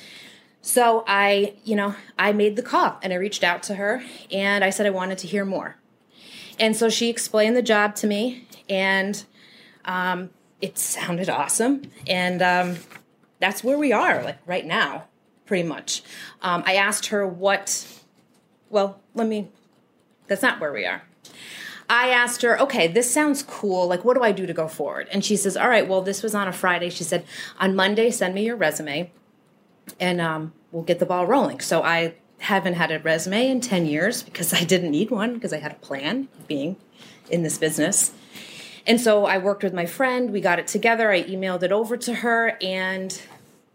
So 0.60 1.02
I, 1.08 1.54
you 1.64 1.74
know, 1.74 1.96
I 2.18 2.32
made 2.32 2.54
the 2.54 2.62
call 2.62 2.98
and 3.02 3.12
I 3.12 3.16
reached 3.16 3.42
out 3.42 3.64
to 3.64 3.74
her 3.74 4.04
and 4.30 4.62
I 4.62 4.70
said 4.70 4.86
I 4.86 4.90
wanted 4.90 5.18
to 5.18 5.26
hear 5.26 5.44
more. 5.44 5.76
And 6.58 6.76
so 6.76 6.88
she 6.88 7.08
explained 7.08 7.56
the 7.56 7.62
job 7.62 7.96
to 7.96 8.06
me 8.06 8.46
and 8.68 9.24
um, 9.84 10.30
it 10.62 10.78
sounded 10.78 11.28
awesome. 11.28 11.82
And 12.06 12.40
um, 12.40 12.76
that's 13.40 13.62
where 13.62 13.76
we 13.76 13.92
are, 13.92 14.22
like 14.22 14.38
right 14.46 14.64
now, 14.64 15.04
pretty 15.44 15.68
much. 15.68 16.02
Um, 16.40 16.62
I 16.64 16.76
asked 16.76 17.06
her 17.06 17.26
what, 17.26 18.00
well, 18.70 19.00
let 19.14 19.26
me, 19.26 19.50
that's 20.28 20.40
not 20.40 20.60
where 20.60 20.72
we 20.72 20.86
are. 20.86 21.02
I 21.90 22.08
asked 22.08 22.40
her, 22.42 22.58
okay, 22.60 22.86
this 22.86 23.12
sounds 23.12 23.42
cool. 23.42 23.86
Like, 23.86 24.04
what 24.04 24.16
do 24.16 24.22
I 24.22 24.32
do 24.32 24.46
to 24.46 24.54
go 24.54 24.68
forward? 24.68 25.08
And 25.12 25.22
she 25.24 25.36
says, 25.36 25.56
all 25.56 25.68
right, 25.68 25.86
well, 25.86 26.00
this 26.00 26.22
was 26.22 26.34
on 26.34 26.48
a 26.48 26.52
Friday. 26.52 26.88
She 26.88 27.04
said, 27.04 27.26
on 27.58 27.76
Monday, 27.76 28.10
send 28.10 28.34
me 28.34 28.46
your 28.46 28.56
resume 28.56 29.10
and 29.98 30.20
um, 30.20 30.52
we'll 30.70 30.84
get 30.84 31.00
the 31.00 31.06
ball 31.06 31.26
rolling. 31.26 31.60
So 31.60 31.82
I 31.82 32.14
haven't 32.38 32.74
had 32.74 32.90
a 32.92 33.00
resume 33.00 33.48
in 33.48 33.60
10 33.60 33.84
years 33.86 34.22
because 34.22 34.54
I 34.54 34.64
didn't 34.64 34.92
need 34.92 35.10
one 35.10 35.34
because 35.34 35.52
I 35.52 35.58
had 35.58 35.72
a 35.72 35.76
plan 35.76 36.28
of 36.38 36.46
being 36.46 36.76
in 37.28 37.42
this 37.42 37.58
business. 37.58 38.12
And 38.86 39.00
so 39.00 39.26
I 39.26 39.38
worked 39.38 39.62
with 39.62 39.72
my 39.72 39.86
friend, 39.86 40.32
we 40.32 40.40
got 40.40 40.58
it 40.58 40.66
together, 40.66 41.10
I 41.10 41.22
emailed 41.22 41.62
it 41.62 41.72
over 41.72 41.96
to 41.96 42.14
her, 42.14 42.56
and 42.60 43.20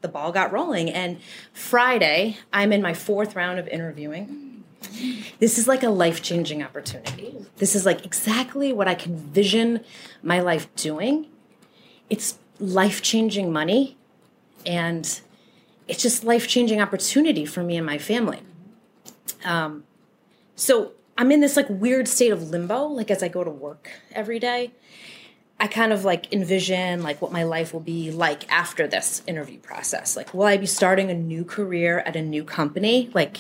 the 0.02 0.08
ball 0.08 0.32
got 0.32 0.52
rolling. 0.52 0.90
And 0.90 1.20
Friday, 1.54 2.38
I'm 2.52 2.74
in 2.74 2.82
my 2.82 2.94
fourth 2.94 3.36
round 3.36 3.60
of 3.60 3.68
interviewing 3.68 4.48
this 5.40 5.58
is 5.58 5.68
like 5.68 5.84
a 5.84 5.90
life 5.90 6.22
changing 6.22 6.64
opportunity. 6.64 7.36
This 7.58 7.76
is 7.76 7.86
like 7.86 8.06
exactly 8.06 8.74
what 8.74 8.88
I 8.88 8.96
can 8.96 9.18
vision 9.18 9.84
my 10.24 10.40
life 10.40 10.74
doing. 10.76 11.28
It's 12.10 12.38
life 12.60 13.02
changing 13.02 13.52
money 13.52 13.98
and 14.66 15.22
it's 15.88 16.02
just 16.02 16.24
life 16.24 16.48
changing 16.48 16.82
opportunity 16.82 17.46
for 17.46 17.64
me 17.64 17.78
and 17.78 17.86
my 17.86 17.98
family. 17.98 18.42
Um, 19.46 19.84
so 20.56 20.94
I'm 21.18 21.32
in 21.32 21.40
this 21.40 21.56
like 21.56 21.68
weird 21.70 22.08
state 22.08 22.32
of 22.32 22.50
limbo, 22.50 22.86
like 22.86 23.10
as 23.10 23.24
I 23.24 23.28
go 23.28 23.44
to 23.44 23.50
work 23.50 23.90
every 24.12 24.40
day. 24.40 24.72
I 25.60 25.68
kind 25.68 25.92
of 25.92 26.06
like 26.06 26.32
envision 26.32 27.02
like 27.02 27.20
what 27.22 27.32
my 27.32 27.44
life 27.44 27.74
will 27.74 27.80
be 27.80 28.12
like 28.12 28.50
after 28.52 28.88
this 28.88 29.24
interview 29.26 29.58
process. 29.58 30.16
Like, 30.16 30.32
will 30.34 30.44
I 30.44 30.58
be 30.58 30.68
starting 30.68 31.10
a 31.10 31.16
new 31.16 31.44
career 31.44 32.00
at 32.00 32.16
a 32.16 32.22
new 32.22 32.44
company? 32.44 33.10
Like, 33.16 33.38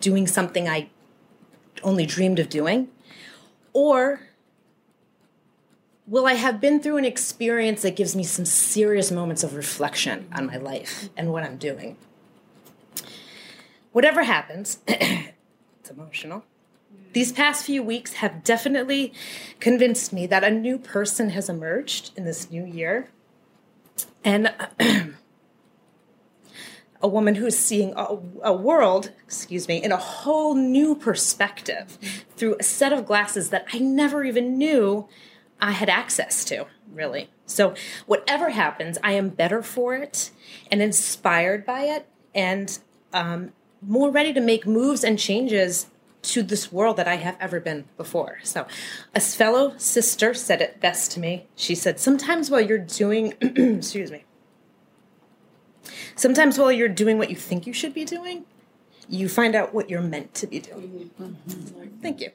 doing 0.00 0.26
something 0.26 0.66
I 0.66 0.88
only 1.82 2.06
dreamed 2.06 2.38
of 2.38 2.48
doing? 2.48 2.88
Or 3.74 4.20
will 6.06 6.26
I 6.26 6.34
have 6.34 6.58
been 6.58 6.80
through 6.80 6.96
an 6.96 7.04
experience 7.04 7.82
that 7.82 7.96
gives 7.96 8.16
me 8.16 8.22
some 8.22 8.46
serious 8.46 9.10
moments 9.10 9.44
of 9.44 9.54
reflection 9.54 10.28
on 10.32 10.46
my 10.46 10.56
life 10.56 11.10
and 11.18 11.32
what 11.32 11.42
I'm 11.42 11.58
doing? 11.58 11.98
Whatever 13.92 14.22
happens, 14.22 14.78
it's 14.88 15.90
emotional. 15.90 16.44
These 17.16 17.32
past 17.32 17.64
few 17.64 17.82
weeks 17.82 18.12
have 18.12 18.44
definitely 18.44 19.14
convinced 19.58 20.12
me 20.12 20.26
that 20.26 20.44
a 20.44 20.50
new 20.50 20.76
person 20.76 21.30
has 21.30 21.48
emerged 21.48 22.10
in 22.14 22.26
this 22.26 22.50
new 22.50 22.62
year. 22.62 23.08
And 24.22 24.54
a 27.00 27.08
woman 27.08 27.36
who's 27.36 27.56
seeing 27.56 27.94
a, 27.96 28.18
a, 28.42 28.52
world, 28.52 29.12
excuse 29.24 29.66
me, 29.66 29.82
in 29.82 29.92
a 29.92 29.96
whole 29.96 30.54
new 30.54 30.94
perspective 30.94 31.96
through 32.36 32.56
a 32.60 32.62
set 32.62 32.92
of 32.92 33.06
glasses 33.06 33.48
that 33.48 33.64
I 33.72 33.78
never 33.78 34.22
even 34.22 34.58
knew 34.58 35.08
I 35.58 35.70
had 35.70 35.88
access 35.88 36.44
to, 36.44 36.66
really. 36.92 37.30
So, 37.46 37.74
whatever 38.04 38.50
happens, 38.50 38.98
I 39.02 39.12
am 39.12 39.30
better 39.30 39.62
for 39.62 39.94
it 39.94 40.32
and 40.70 40.82
inspired 40.82 41.64
by 41.64 41.84
it 41.84 42.06
and 42.34 42.78
um, 43.14 43.54
more 43.80 44.10
ready 44.10 44.34
to 44.34 44.40
make 44.42 44.66
moves 44.66 45.02
and 45.02 45.18
changes 45.18 45.86
to 46.26 46.42
this 46.42 46.72
world 46.72 46.96
that 46.96 47.08
I 47.08 47.16
have 47.16 47.36
ever 47.40 47.60
been 47.60 47.84
before. 47.96 48.38
So, 48.42 48.66
a 49.14 49.20
fellow 49.20 49.74
sister 49.76 50.34
said 50.34 50.60
it 50.60 50.80
best 50.80 51.12
to 51.12 51.20
me. 51.20 51.46
She 51.56 51.74
said, 51.74 52.00
Sometimes 52.00 52.50
while 52.50 52.60
you're 52.60 52.78
doing, 52.78 53.34
excuse 53.40 54.10
me, 54.10 54.24
sometimes 56.14 56.58
while 56.58 56.72
you're 56.72 56.88
doing 56.88 57.18
what 57.18 57.30
you 57.30 57.36
think 57.36 57.66
you 57.66 57.72
should 57.72 57.94
be 57.94 58.04
doing, 58.04 58.44
you 59.08 59.28
find 59.28 59.54
out 59.54 59.72
what 59.72 59.88
you're 59.88 60.02
meant 60.02 60.34
to 60.34 60.46
be 60.46 60.58
doing. 60.58 61.10
Mm-hmm. 61.20 62.00
Thank 62.02 62.20
you. 62.20 62.30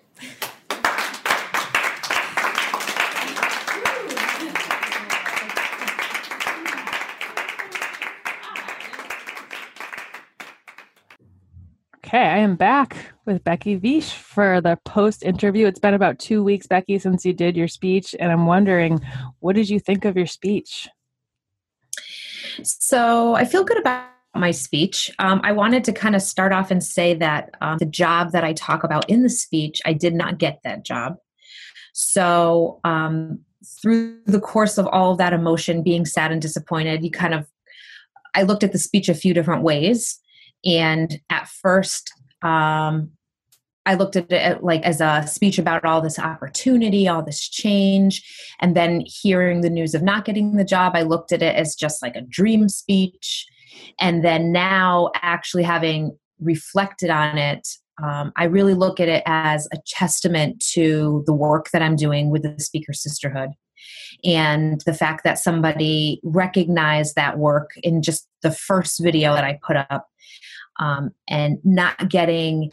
Okay, 12.13 12.27
I 12.27 12.39
am 12.39 12.57
back 12.57 13.13
with 13.25 13.41
Becky 13.41 13.75
Vish 13.75 14.11
for 14.11 14.59
the 14.59 14.77
post 14.83 15.23
interview. 15.23 15.65
It's 15.65 15.79
been 15.79 15.93
about 15.93 16.19
two 16.19 16.43
weeks, 16.43 16.67
Becky, 16.67 16.99
since 16.99 17.23
you 17.23 17.31
did 17.31 17.55
your 17.55 17.69
speech, 17.69 18.13
and 18.19 18.29
I'm 18.29 18.47
wondering, 18.47 18.99
what 19.39 19.55
did 19.55 19.69
you 19.69 19.79
think 19.79 20.03
of 20.03 20.17
your 20.17 20.25
speech? 20.25 20.89
So 22.63 23.33
I 23.35 23.45
feel 23.45 23.63
good 23.63 23.79
about 23.79 24.09
my 24.35 24.51
speech. 24.51 25.09
Um, 25.19 25.39
I 25.45 25.53
wanted 25.53 25.85
to 25.85 25.93
kind 25.93 26.13
of 26.13 26.21
start 26.21 26.51
off 26.51 26.69
and 26.69 26.83
say 26.83 27.13
that 27.13 27.51
um, 27.61 27.77
the 27.77 27.85
job 27.85 28.33
that 28.33 28.43
I 28.43 28.51
talk 28.51 28.83
about 28.83 29.09
in 29.09 29.23
the 29.23 29.29
speech, 29.29 29.81
I 29.85 29.93
did 29.93 30.13
not 30.13 30.37
get 30.37 30.59
that 30.65 30.83
job. 30.83 31.15
So 31.93 32.81
um, 32.83 33.39
through 33.81 34.19
the 34.25 34.41
course 34.41 34.77
of 34.77 34.85
all 34.87 35.13
of 35.13 35.17
that 35.19 35.31
emotion, 35.31 35.81
being 35.81 36.05
sad 36.05 36.33
and 36.33 36.41
disappointed, 36.41 37.05
you 37.05 37.09
kind 37.09 37.33
of, 37.33 37.47
I 38.35 38.41
looked 38.41 38.65
at 38.65 38.73
the 38.73 38.79
speech 38.79 39.07
a 39.07 39.13
few 39.13 39.33
different 39.33 39.63
ways. 39.63 40.19
And 40.65 41.19
at 41.29 41.47
first, 41.47 42.11
um, 42.41 43.11
I 43.85 43.95
looked 43.95 44.15
at 44.15 44.31
it 44.31 44.63
like 44.63 44.83
as 44.83 45.01
a 45.01 45.25
speech 45.27 45.57
about 45.57 45.85
all 45.85 46.01
this 46.01 46.19
opportunity, 46.19 47.07
all 47.07 47.23
this 47.23 47.49
change. 47.49 48.23
And 48.59 48.75
then 48.75 49.03
hearing 49.05 49.61
the 49.61 49.71
news 49.71 49.95
of 49.95 50.03
not 50.03 50.25
getting 50.25 50.55
the 50.55 50.63
job, 50.63 50.93
I 50.95 51.01
looked 51.01 51.31
at 51.31 51.41
it 51.41 51.55
as 51.55 51.75
just 51.75 52.01
like 52.01 52.15
a 52.15 52.21
dream 52.21 52.69
speech. 52.69 53.47
And 53.99 54.23
then 54.23 54.51
now, 54.51 55.11
actually 55.15 55.63
having 55.63 56.15
reflected 56.39 57.09
on 57.09 57.37
it, 57.37 57.67
um, 58.03 58.31
I 58.35 58.45
really 58.45 58.73
look 58.73 58.99
at 58.99 59.09
it 59.09 59.23
as 59.25 59.67
a 59.73 59.77
testament 59.87 60.63
to 60.73 61.23
the 61.25 61.33
work 61.33 61.69
that 61.71 61.81
I'm 61.81 61.95
doing 61.95 62.29
with 62.29 62.43
the 62.43 62.59
Speaker 62.59 62.93
Sisterhood 62.93 63.49
and 64.23 64.81
the 64.85 64.93
fact 64.93 65.23
that 65.23 65.39
somebody 65.39 66.19
recognized 66.23 67.15
that 67.15 67.37
work 67.37 67.71
in 67.83 68.01
just 68.01 68.27
the 68.43 68.51
first 68.51 69.01
video 69.01 69.33
that 69.33 69.43
I 69.43 69.59
put 69.65 69.75
up 69.75 70.07
um, 70.79 71.11
and 71.27 71.59
not 71.63 72.09
getting 72.09 72.71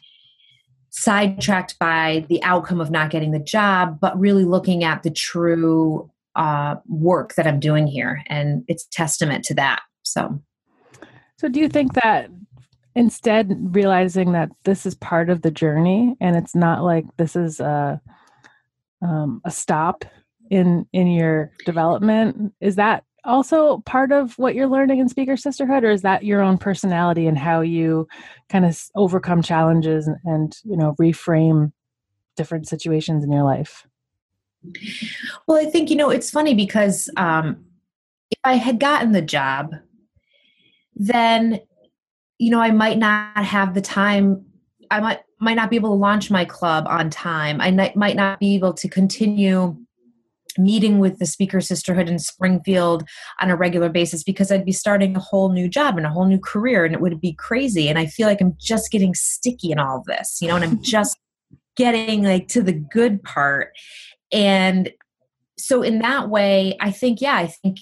sidetracked 0.91 1.79
by 1.79 2.25
the 2.29 2.43
outcome 2.43 2.81
of 2.81 2.91
not 2.91 3.11
getting 3.11 3.31
the 3.31 3.39
job, 3.39 4.01
but 4.01 4.19
really 4.19 4.45
looking 4.45 4.85
at 4.85 5.03
the 5.03 5.11
true 5.11 6.11
uh, 6.35 6.77
work 6.89 7.35
that 7.35 7.47
I'm 7.47 7.61
doing 7.61 7.87
here. 7.87 8.23
And 8.29 8.65
it's 8.69 8.87
testament 8.87 9.45
to 9.47 9.55
that. 9.55 9.83
So, 10.03 10.41
so 11.37 11.49
do 11.49 11.61
you 11.61 11.69
think 11.69 11.95
that 11.95 12.31
instead 12.95 13.75
realizing 13.75 14.33
that 14.33 14.51
this 14.65 14.87
is 14.87 14.95
part 14.97 15.31
of 15.31 15.43
the 15.43 15.51
journey 15.51 16.17
and 16.21 16.37
it's 16.37 16.55
not 16.55 16.83
like 16.83 17.05
this 17.17 17.37
is 17.37 17.61
a, 17.61 18.01
um, 19.03 19.41
a 19.45 19.51
stop 19.51 20.05
in 20.51 20.87
in 20.93 21.09
your 21.09 21.53
development 21.67 22.55
is 22.61 22.77
that 22.77 23.05
also 23.29 23.79
part 23.87 24.11
of 24.11 24.37
what 24.39 24.55
you're 24.55 24.69
learning 24.69 24.99
in 24.99 25.09
speaker 25.09 25.37
sisterhood 25.37 25.85
or 25.85 25.91
is 25.91 26.03
that 26.03 26.25
your 26.25 26.43
own 26.43 26.59
personality 26.59 27.27
and 27.27 27.39
how 27.39 27.61
you 27.61 28.09
kind 28.49 28.65
of 28.65 28.81
overcome 28.95 29.43
challenges 29.43 30.07
and, 30.07 30.17
and 30.25 30.57
you 30.65 30.77
know 30.77 30.95
reframe 31.01 31.73
different 32.37 32.67
situations 32.67 33.23
in 33.23 33.31
your 33.31 33.45
life? 33.45 33.87
Well 35.47 35.59
i 35.59 35.71
think 35.71 35.91
you 35.91 35.97
know 35.97 36.11
it's 36.11 36.31
funny 36.31 36.55
because 36.55 37.09
um 37.17 37.65
if 38.31 38.39
i 38.45 38.55
had 38.55 38.81
gotten 38.81 39.13
the 39.13 39.23
job 39.23 39.73
then 40.97 41.61
you 42.39 42.51
know 42.51 42.61
i 42.61 42.73
might 42.73 42.99
not 42.99 43.45
have 43.45 43.75
the 43.75 43.81
time 43.81 44.45
i 44.91 45.01
might 45.01 45.21
might 45.41 45.55
not 45.55 45.71
be 45.71 45.77
able 45.77 45.91
to 45.91 45.95
launch 45.95 46.31
my 46.31 46.45
club 46.45 46.87
on 46.89 47.11
time. 47.11 47.61
I 47.61 47.71
might 47.95 48.17
not 48.17 48.41
be 48.41 48.55
able 48.55 48.75
to 48.75 48.89
continue 48.89 49.77
meeting 50.57 50.99
with 50.99 51.19
the 51.19 51.27
speaker 51.27 51.61
sisterhood 51.61 52.09
in 52.09 52.19
Springfield 52.19 53.05
on 53.41 53.51
a 53.51 53.57
regular 53.57 53.89
basis 53.89 54.23
because 54.23 54.51
I'd 54.51 54.65
be 54.65 54.73
starting 54.73 55.17
a 55.17 55.21
whole 55.21 55.53
new 55.53 55.69
job 55.69 55.97
and 55.97 56.07
a 56.07 56.11
whole 56.11 56.27
new 56.27 56.41
career 56.41 56.85
and 56.85 56.95
it 56.95 57.01
would 57.01 57.21
be 57.21 57.35
crazy. 57.35 57.89
And 57.89 57.99
I 57.99 58.07
feel 58.07 58.27
like 58.27 58.41
I'm 58.41 58.57
just 58.59 58.91
getting 58.91 59.15
sticky 59.15 59.71
in 59.71 59.79
all 59.79 59.99
of 59.99 60.05
this, 60.05 60.39
you 60.41 60.49
know, 60.49 60.57
and 60.57 60.65
I'm 60.65 60.83
just 60.83 61.19
getting 61.77 62.25
like 62.25 62.49
to 62.49 62.63
the 62.63 62.73
good 62.73 63.23
part. 63.23 63.73
And 64.33 64.91
so 65.57 65.83
in 65.83 65.99
that 66.01 66.29
way, 66.29 66.77
I 66.81 66.91
think, 66.91 67.21
yeah, 67.21 67.37
I 67.37 67.47
think 67.47 67.79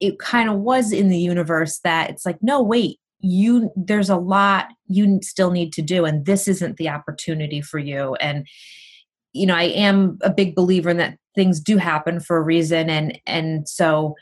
it 0.00 0.18
kind 0.18 0.48
of 0.48 0.56
was 0.56 0.92
in 0.92 1.08
the 1.08 1.18
universe 1.18 1.80
that 1.84 2.10
it's 2.10 2.26
like, 2.26 2.38
no, 2.42 2.62
wait, 2.62 2.98
you 3.20 3.70
there's 3.76 4.10
a 4.10 4.16
lot 4.16 4.68
you 4.86 5.18
still 5.22 5.50
need 5.50 5.72
to 5.72 5.82
do 5.82 6.04
and 6.04 6.26
this 6.26 6.46
isn't 6.46 6.76
the 6.76 6.88
opportunity 6.88 7.60
for 7.60 7.78
you 7.78 8.14
and 8.16 8.46
you 9.36 9.46
know 9.46 9.54
i 9.54 9.64
am 9.64 10.18
a 10.22 10.30
big 10.30 10.54
believer 10.54 10.90
in 10.90 10.96
that 10.96 11.18
things 11.36 11.60
do 11.60 11.76
happen 11.76 12.18
for 12.18 12.38
a 12.38 12.42
reason. 12.42 12.90
And 12.90 13.20
and 13.26 13.68
so 13.68 14.16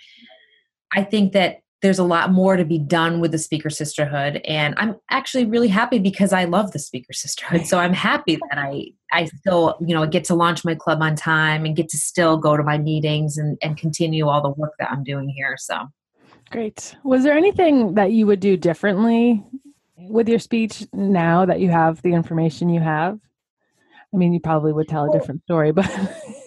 i 0.92 1.02
think 1.02 1.33
that 1.33 1.61
there's 1.80 1.99
a 1.99 2.04
lot 2.04 2.33
more 2.33 2.56
to 2.56 2.64
be 2.64 2.78
done 2.78 3.21
with 3.21 3.30
the 3.30 3.38
speaker 3.38 3.71
sisterhood. 3.71 4.40
And 4.44 4.75
i'm 4.76 4.97
actually 5.11 5.47
really 5.47 5.68
happy 5.68 5.99
because 5.99 6.33
i 6.35 6.44
love 6.44 6.73
the 6.73 6.78
speaker 6.78 7.14
sisterhood. 7.14 7.66
So 7.66 7.78
i'm 7.78 7.94
happy 7.94 8.37
that 8.50 8.59
i 8.59 8.87
i 9.12 9.25
still 9.26 9.78
you 9.80 9.94
know 9.94 10.06
get 10.06 10.25
to 10.25 10.35
launch 10.35 10.64
my 10.64 10.75
club 10.75 11.00
on 11.00 11.16
time 11.16 11.64
and 11.64 11.75
get 11.75 11.88
to 11.90 11.97
still 11.97 12.37
go 12.37 12.56
to 12.56 12.62
my 12.62 12.76
meetings 12.76 13.38
and 13.38 13.56
and 13.62 13.78
continue 13.78 14.28
all 14.28 14.42
the 14.42 14.50
work 14.50 14.75
that 14.78 14.90
i'm 14.90 15.04
doing 15.04 15.28
here. 15.28 15.56
So. 15.56 15.87
Great. 16.50 16.94
Was 17.02 17.25
there 17.25 17.37
anything 17.37 17.94
that 17.94 18.12
you 18.12 18.26
would 18.26 18.38
do 18.38 18.56
differently 18.56 19.42
with 19.97 20.28
your 20.28 20.38
speech 20.38 20.87
now 20.92 21.47
that 21.47 21.59
you 21.59 21.71
have 21.71 22.00
the 22.02 22.12
information 22.12 22.68
you 22.68 22.80
have 22.80 23.18
I 24.14 24.16
mean, 24.16 24.33
you 24.33 24.40
probably 24.40 24.73
would 24.73 24.88
tell 24.88 25.11
a 25.11 25.18
different 25.18 25.42
story, 25.42 25.73
but 25.73 25.90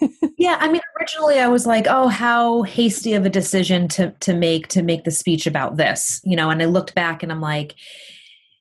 yeah, 0.38 0.56
I 0.58 0.70
mean, 0.70 0.80
originally 0.98 1.38
I 1.38 1.48
was 1.48 1.66
like, 1.66 1.86
"Oh, 1.88 2.08
how 2.08 2.62
hasty 2.62 3.12
of 3.12 3.26
a 3.26 3.30
decision 3.30 3.88
to 3.88 4.10
to 4.20 4.34
make 4.34 4.68
to 4.68 4.82
make 4.82 5.04
the 5.04 5.10
speech 5.10 5.46
about 5.46 5.76
this," 5.76 6.20
you 6.24 6.34
know. 6.34 6.48
And 6.48 6.62
I 6.62 6.64
looked 6.64 6.94
back 6.94 7.22
and 7.22 7.30
I'm 7.30 7.42
like, 7.42 7.74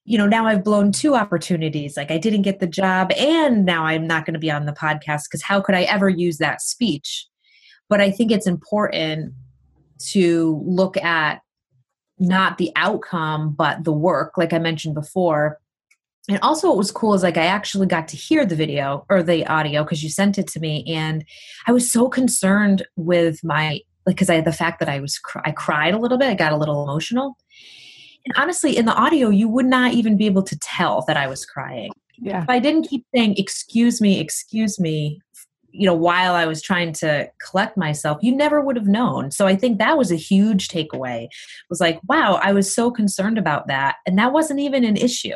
you 0.04 0.18
know, 0.18 0.28
now 0.28 0.46
I've 0.46 0.64
blown 0.64 0.92
two 0.92 1.16
opportunities. 1.16 1.96
Like 1.96 2.12
I 2.12 2.18
didn't 2.18 2.42
get 2.42 2.60
the 2.60 2.68
job, 2.68 3.12
and 3.14 3.66
now 3.66 3.86
I'm 3.86 4.06
not 4.06 4.26
going 4.26 4.34
to 4.34 4.40
be 4.40 4.52
on 4.52 4.66
the 4.66 4.74
podcast 4.74 5.24
because 5.30 5.42
how 5.42 5.62
could 5.62 5.76
I 5.76 5.84
ever 5.84 6.10
use 6.10 6.38
that 6.40 6.62
speech? 6.62 7.26
But 7.88 8.02
I 8.02 8.12
think 8.12 8.32
it's 8.32 8.48
important 8.48 9.34
to 10.10 10.62
look 10.66 10.98
at 10.98 11.42
not 12.20 12.58
the 12.58 12.72
outcome, 12.76 13.54
but 13.54 13.86
the 13.86 13.94
work, 13.94 14.38
like 14.38 14.52
I 14.52 14.60
mentioned 14.60 14.96
before 14.96 15.60
and 16.28 16.40
also 16.42 16.68
what 16.68 16.78
was 16.78 16.92
cool 16.92 17.14
is 17.14 17.24
like 17.24 17.38
i 17.38 17.46
actually 17.46 17.88
got 17.88 18.08
to 18.08 18.18
hear 18.18 18.46
the 18.46 18.56
video 18.56 19.06
or 19.10 19.24
the 19.24 19.46
audio 19.48 19.84
because 19.84 20.04
you 20.04 20.10
sent 20.10 20.38
it 20.38 20.48
to 20.48 20.60
me 20.60 20.84
and 20.88 21.24
i 21.68 21.72
was 21.72 21.92
so 21.92 22.10
concerned 22.10 22.86
with 22.96 23.44
my 23.44 23.80
like 24.06 24.16
because 24.16 24.30
i 24.30 24.36
had 24.36 24.46
the 24.46 24.54
fact 24.54 24.80
that 24.80 24.90
i 24.90 25.00
was 25.00 25.20
i 25.46 25.52
cried 25.52 25.94
a 25.94 26.00
little 26.00 26.18
bit 26.18 26.30
i 26.30 26.36
got 26.36 26.54
a 26.54 26.58
little 26.58 26.84
emotional. 26.84 27.38
And 28.26 28.34
honestly 28.36 28.78
in 28.78 28.86
the 28.86 28.94
audio 28.94 29.30
you 29.30 29.48
would 29.50 29.66
not 29.66 29.94
even 29.94 30.18
be 30.18 30.26
able 30.26 30.44
to 30.44 30.58
tell 30.60 31.04
that 31.08 31.18
i 31.18 31.28
was 31.28 31.46
crying. 31.46 31.92
Yeah. 32.20 32.44
If 32.44 32.50
i 32.50 32.60
didn't 32.60 32.90
keep 32.90 33.06
saying 33.16 33.36
excuse 33.38 34.02
me 34.02 34.20
excuse 34.20 34.80
me 34.80 35.22
you 35.72 35.86
know 35.86 35.94
while 35.94 36.34
i 36.34 36.46
was 36.46 36.62
trying 36.62 36.92
to 36.92 37.30
collect 37.46 37.78
myself 37.78 38.18
you 38.22 38.36
never 38.36 38.60
would 38.62 38.76
have 38.76 38.88
known. 38.88 39.32
So 39.32 39.48
i 39.48 39.56
think 39.56 39.78
that 39.78 39.98
was 39.98 40.12
a 40.12 40.16
huge 40.16 40.68
takeaway. 40.68 41.26
It 41.26 41.70
was 41.70 41.80
like 41.80 42.00
wow 42.08 42.40
i 42.44 42.52
was 42.52 42.74
so 42.74 42.92
concerned 42.92 43.38
about 43.38 43.68
that 43.68 43.98
and 44.06 44.18
that 44.18 44.34
wasn't 44.34 44.60
even 44.60 44.84
an 44.84 44.98
issue 44.98 45.36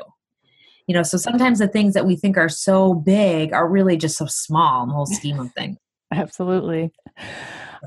you 0.92 0.98
know 0.98 1.04
so 1.04 1.18
sometimes 1.18 1.60
the 1.60 1.70
things 1.70 1.94
that 1.94 2.06
we 2.06 2.18
think 2.18 2.36
are 2.36 2.50
so 2.50 2.94
big 2.94 3.54
are 3.54 3.66
really 3.66 3.96
just 3.96 4.18
so 4.18 4.26
small 4.26 4.84
in 4.84 4.90
the 4.90 4.94
whole 4.94 5.06
scheme 5.06 5.40
of 5.40 5.50
things. 5.58 5.78
Absolutely. 6.12 6.92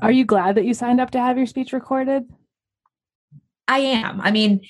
Are 0.01 0.11
you 0.11 0.25
glad 0.25 0.55
that 0.55 0.65
you 0.65 0.73
signed 0.73 0.99
up 0.99 1.11
to 1.11 1.19
have 1.19 1.37
your 1.37 1.45
speech 1.45 1.71
recorded? 1.71 2.23
I 3.67 3.77
am. 3.77 4.21
I 4.21 4.31
mean 4.31 4.61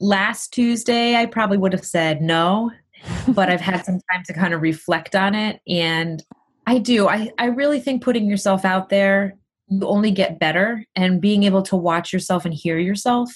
last 0.00 0.52
tuesday 0.52 1.14
i 1.14 1.24
probably 1.24 1.56
would 1.56 1.72
have 1.72 1.84
said 1.84 2.20
no 2.20 2.70
but 3.28 3.48
i've 3.48 3.60
had 3.60 3.84
some 3.84 4.00
time 4.12 4.24
to 4.24 4.34
kind 4.34 4.52
of 4.52 4.60
reflect 4.60 5.14
on 5.14 5.36
it 5.36 5.60
and 5.68 6.24
i 6.66 6.78
do. 6.78 7.06
I, 7.08 7.30
I 7.38 7.46
really 7.46 7.78
think 7.78 8.02
putting 8.02 8.26
yourself 8.26 8.64
out 8.64 8.88
there 8.88 9.36
you 9.74 9.86
only 9.86 10.10
get 10.10 10.38
better 10.38 10.84
and 10.94 11.20
being 11.20 11.42
able 11.44 11.62
to 11.62 11.76
watch 11.76 12.12
yourself 12.12 12.44
and 12.44 12.54
hear 12.54 12.78
yourself 12.78 13.30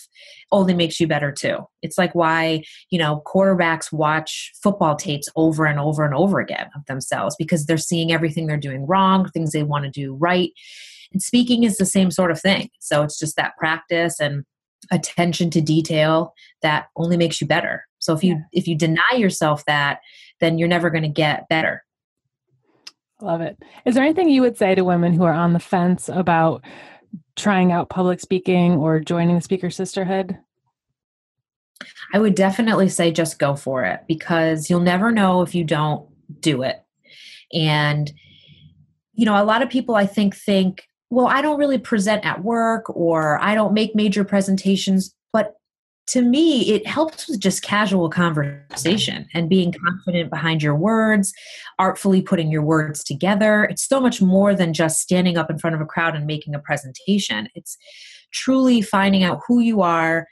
only 0.53 0.74
makes 0.74 1.01
you 1.01 1.07
better 1.07 1.33
too. 1.33 1.59
It's 1.83 1.98
like 1.98 2.14
why 2.14 2.62
you 2.90 2.98
know 2.98 3.22
quarterbacks 3.27 3.92
watch 3.92 4.53
football 4.62 4.96
tapes 4.96 5.29
over 5.37 5.66
and 5.66 5.79
over 5.79 6.05
and 6.05 6.14
over 6.14 6.40
again 6.40 6.68
of 6.74 6.85
themselves 6.87 7.37
because 7.38 7.66
they're 7.66 7.77
seeing 7.77 8.12
everything 8.12 8.46
they're 8.46 8.57
doing 8.57 8.87
wrong 8.87 9.29
things 9.31 9.53
they 9.53 9.62
want 9.62 9.85
to 9.85 9.90
do 9.90 10.14
right. 10.14 10.51
And 11.12 11.22
speaking 11.22 11.64
is 11.64 11.79
the 11.79 11.87
same 11.87 12.11
sort 12.11 12.31
of 12.31 12.40
thing. 12.40 12.68
So 12.81 13.03
it's 13.03 13.18
just 13.18 13.37
that 13.37 13.57
practice 13.57 14.20
and 14.20 14.44
attention 14.92 15.51
to 15.51 15.61
detail 15.61 16.35
that 16.62 16.87
only 16.96 17.16
makes 17.16 17.40
you 17.40 17.46
better. 17.46 17.85
So 17.98 18.14
if 18.14 18.22
you 18.22 18.35
yeah. 18.35 18.42
if 18.53 18.68
you 18.68 18.77
deny 18.77 19.14
yourself 19.16 19.64
that 19.66 20.01
then 20.40 20.59
you're 20.59 20.68
never 20.68 20.90
going 20.90 21.03
to 21.03 21.09
get 21.09 21.48
better 21.48 21.85
Love 23.20 23.40
it. 23.40 23.59
Is 23.85 23.94
there 23.94 24.04
anything 24.04 24.28
you 24.28 24.42
would 24.42 24.57
say 24.57 24.74
to 24.74 24.85
women 24.85 25.12
who 25.12 25.24
are 25.24 25.33
on 25.33 25.52
the 25.52 25.59
fence 25.59 26.09
about 26.09 26.64
trying 27.37 27.72
out 27.72 27.88
public 27.88 28.20
speaking 28.20 28.74
or 28.74 29.00
joining 29.00 29.35
the 29.35 29.40
Speaker 29.40 29.70
Sisterhood? 29.70 30.38
I 32.12 32.18
would 32.18 32.35
definitely 32.35 32.88
say 32.88 33.11
just 33.11 33.38
go 33.38 33.57
for 33.57 33.85
it 33.85 34.00
because 34.07 34.70
you'll 34.70 34.81
never 34.81 35.11
know 35.11 35.42
if 35.42 35.54
you 35.54 35.64
don't 35.64 36.09
do 36.40 36.62
it. 36.62 36.83
And, 37.52 38.12
you 39.14 39.24
know, 39.24 39.40
a 39.40 39.44
lot 39.44 39.62
of 39.62 39.68
people 39.68 39.94
I 39.94 40.07
think 40.07 40.37
think, 40.37 40.88
well, 41.11 41.26
I 41.26 41.40
don't 41.42 41.59
really 41.59 41.78
present 41.78 42.24
at 42.24 42.44
work 42.44 42.94
or 42.94 43.38
I 43.40 43.54
don't 43.54 43.74
make 43.74 43.94
major 43.94 44.24
presentations, 44.24 45.14
to 46.09 46.23
me, 46.23 46.73
it 46.73 46.87
helps 46.87 47.29
with 47.29 47.40
just 47.40 47.62
casual 47.62 48.09
conversation 48.09 49.27
and 49.35 49.49
being 49.49 49.73
confident 49.73 50.31
behind 50.31 50.62
your 50.62 50.75
words, 50.75 51.33
artfully 51.79 52.23
putting 52.23 52.51
your 52.51 52.62
words 52.62 53.05
together. 53.05 53.64
It's 53.64 53.87
so 53.87 54.01
much 54.01 54.23
more 54.23 54.55
than 54.55 54.73
just 54.73 55.01
standing 55.01 55.37
up 55.37 55.51
in 55.51 55.59
front 55.59 55.77
of 55.77 55.83
a 55.83 55.87
crowd 55.87 56.16
and 56.16 56.27
making 56.27 56.55
a 56.55 56.59
presentation. 56.59 57.49
It's 57.55 57.77
truly 58.33 58.81
finding 58.81 59.23
out 59.23 59.40
who 59.47 59.61
you 59.61 59.83
are, 59.83 60.27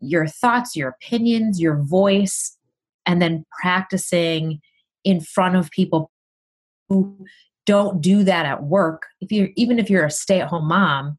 your 0.00 0.26
thoughts, 0.26 0.74
your 0.74 0.88
opinions, 0.88 1.60
your 1.60 1.82
voice, 1.82 2.56
and 3.06 3.22
then 3.22 3.44
practicing 3.60 4.60
in 5.04 5.20
front 5.20 5.56
of 5.56 5.70
people 5.70 6.10
who 6.88 7.24
don't 7.64 8.00
do 8.00 8.24
that 8.24 8.44
at 8.44 8.64
work. 8.64 9.06
If 9.20 9.30
you're 9.30 9.50
even 9.56 9.78
if 9.78 9.88
you're 9.88 10.04
a 10.04 10.10
stay-at-home 10.10 10.66
mom, 10.66 11.18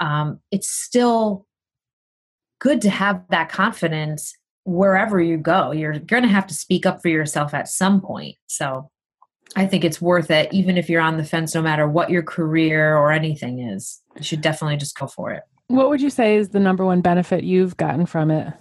um, 0.00 0.40
it's 0.50 0.68
still 0.68 1.46
good 2.62 2.80
to 2.80 2.90
have 2.90 3.24
that 3.28 3.48
confidence 3.48 4.36
wherever 4.62 5.20
you 5.20 5.36
go. 5.36 5.72
You're 5.72 5.98
going 5.98 6.22
to 6.22 6.28
have 6.28 6.46
to 6.46 6.54
speak 6.54 6.86
up 6.86 7.02
for 7.02 7.08
yourself 7.08 7.54
at 7.54 7.66
some 7.66 8.00
point. 8.00 8.36
So 8.46 8.88
I 9.56 9.66
think 9.66 9.84
it's 9.84 10.00
worth 10.00 10.30
it, 10.30 10.48
even 10.54 10.78
if 10.78 10.88
you're 10.88 11.00
on 11.00 11.16
the 11.16 11.24
fence, 11.24 11.56
no 11.56 11.60
matter 11.60 11.88
what 11.88 12.08
your 12.08 12.22
career 12.22 12.96
or 12.96 13.10
anything 13.10 13.58
is. 13.58 14.00
You 14.16 14.22
should 14.22 14.42
definitely 14.42 14.76
just 14.76 14.96
go 14.96 15.08
for 15.08 15.32
it. 15.32 15.42
What 15.66 15.88
would 15.88 16.00
you 16.00 16.08
say 16.08 16.36
is 16.36 16.50
the 16.50 16.60
number 16.60 16.84
one 16.84 17.00
benefit 17.00 17.42
you've 17.42 17.76
gotten 17.76 18.06
from 18.06 18.30
it? 18.30 18.54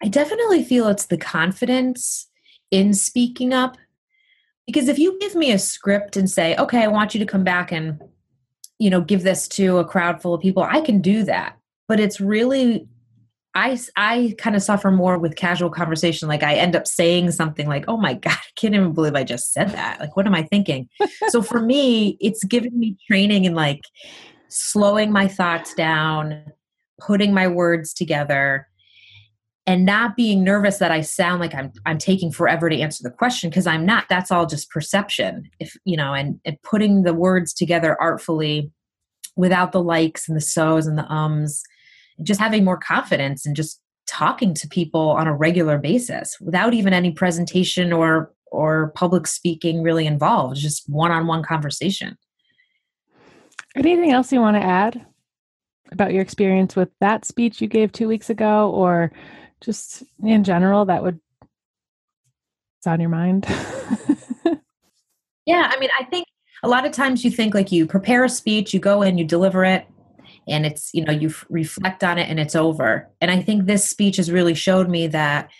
I 0.00 0.06
definitely 0.06 0.62
feel 0.62 0.86
it's 0.86 1.06
the 1.06 1.18
confidence 1.18 2.28
in 2.70 2.94
speaking 2.94 3.52
up. 3.52 3.76
Because 4.64 4.86
if 4.86 5.00
you 5.00 5.18
give 5.18 5.34
me 5.34 5.50
a 5.50 5.58
script 5.58 6.16
and 6.16 6.30
say, 6.30 6.54
okay, 6.54 6.84
I 6.84 6.86
want 6.86 7.14
you 7.14 7.18
to 7.18 7.26
come 7.26 7.42
back 7.42 7.72
and 7.72 8.00
you 8.80 8.90
know 8.90 9.00
give 9.00 9.22
this 9.22 9.46
to 9.46 9.78
a 9.78 9.84
crowd 9.84 10.20
full 10.20 10.34
of 10.34 10.40
people 10.40 10.62
i 10.62 10.80
can 10.80 11.00
do 11.00 11.22
that. 11.24 11.56
But 11.86 12.00
it's 12.00 12.20
really 12.20 12.88
i 13.54 13.78
i 13.96 14.34
kind 14.38 14.56
of 14.56 14.62
suffer 14.62 14.90
more 14.90 15.18
with 15.18 15.36
casual 15.36 15.70
conversation 15.70 16.28
like 16.28 16.44
i 16.44 16.54
end 16.54 16.76
up 16.76 16.86
saying 16.86 17.30
something 17.32 17.66
like 17.66 17.84
oh 17.88 17.96
my 17.96 18.14
god 18.26 18.32
i 18.32 18.50
can't 18.56 18.74
even 18.74 18.92
believe 18.92 19.14
i 19.14 19.24
just 19.24 19.52
said 19.52 19.70
that. 19.70 20.00
Like 20.00 20.16
what 20.16 20.26
am 20.26 20.34
i 20.34 20.42
thinking? 20.42 20.88
So 21.28 21.42
for 21.42 21.60
me 21.60 22.16
it's 22.20 22.42
giving 22.44 22.78
me 22.78 22.96
training 23.08 23.44
in 23.44 23.54
like 23.54 23.82
slowing 24.48 25.12
my 25.12 25.28
thoughts 25.28 25.74
down 25.74 26.42
putting 27.00 27.32
my 27.32 27.48
words 27.48 27.94
together 27.94 28.68
and 29.70 29.86
not 29.86 30.16
being 30.16 30.42
nervous 30.42 30.78
that 30.78 30.90
I 30.90 31.00
sound 31.00 31.40
like 31.40 31.54
I'm 31.54 31.70
I'm 31.86 31.96
taking 31.96 32.32
forever 32.32 32.68
to 32.68 32.80
answer 32.80 33.04
the 33.04 33.14
question 33.14 33.50
because 33.50 33.68
I'm 33.68 33.86
not. 33.86 34.06
That's 34.08 34.32
all 34.32 34.44
just 34.44 34.68
perception. 34.68 35.48
If 35.60 35.76
you 35.84 35.96
know, 35.96 36.12
and, 36.12 36.40
and 36.44 36.60
putting 36.62 37.04
the 37.04 37.14
words 37.14 37.54
together 37.54 37.96
artfully 38.00 38.72
without 39.36 39.70
the 39.70 39.80
likes 39.80 40.28
and 40.28 40.36
the 40.36 40.40
so's 40.40 40.88
and 40.88 40.98
the 40.98 41.06
ums, 41.06 41.62
just 42.24 42.40
having 42.40 42.64
more 42.64 42.78
confidence 42.78 43.46
and 43.46 43.54
just 43.54 43.80
talking 44.08 44.54
to 44.54 44.66
people 44.66 45.10
on 45.10 45.28
a 45.28 45.36
regular 45.36 45.78
basis 45.78 46.36
without 46.40 46.74
even 46.74 46.92
any 46.92 47.12
presentation 47.12 47.92
or 47.92 48.32
or 48.50 48.90
public 48.96 49.28
speaking 49.28 49.84
really 49.84 50.04
involved, 50.04 50.56
just 50.56 50.82
one-on-one 50.88 51.44
conversation. 51.44 52.18
Anything 53.76 54.10
else 54.10 54.32
you 54.32 54.40
want 54.40 54.56
to 54.56 54.64
add 54.64 55.06
about 55.92 56.12
your 56.12 56.22
experience 56.22 56.74
with 56.74 56.88
that 57.00 57.24
speech 57.24 57.60
you 57.60 57.68
gave 57.68 57.92
2 57.92 58.08
weeks 58.08 58.30
ago 58.30 58.68
or 58.70 59.12
just 59.60 60.02
in 60.22 60.44
general 60.44 60.84
that 60.86 61.02
would 61.02 61.20
it's 62.80 62.86
on 62.86 62.98
your 62.98 63.10
mind? 63.10 63.44
yeah, 65.44 65.70
I 65.70 65.78
mean, 65.78 65.90
I 65.98 66.04
think 66.04 66.26
a 66.62 66.68
lot 66.68 66.86
of 66.86 66.92
times 66.92 67.24
you 67.24 67.30
think 67.30 67.52
like 67.52 67.70
you 67.70 67.86
prepare 67.86 68.24
a 68.24 68.28
speech, 68.28 68.72
you 68.72 68.80
go 68.80 69.02
in, 69.02 69.18
you 69.18 69.24
deliver 69.24 69.66
it, 69.66 69.86
and 70.48 70.64
it's, 70.64 70.90
you 70.94 71.04
know, 71.04 71.12
you 71.12 71.28
f- 71.28 71.44
reflect 71.50 72.02
on 72.02 72.16
it 72.16 72.30
and 72.30 72.40
it's 72.40 72.56
over. 72.56 73.06
And 73.20 73.30
I 73.30 73.42
think 73.42 73.66
this 73.66 73.86
speech 73.86 74.16
has 74.16 74.32
really 74.32 74.54
showed 74.54 74.88
me 74.88 75.08
that 75.08 75.50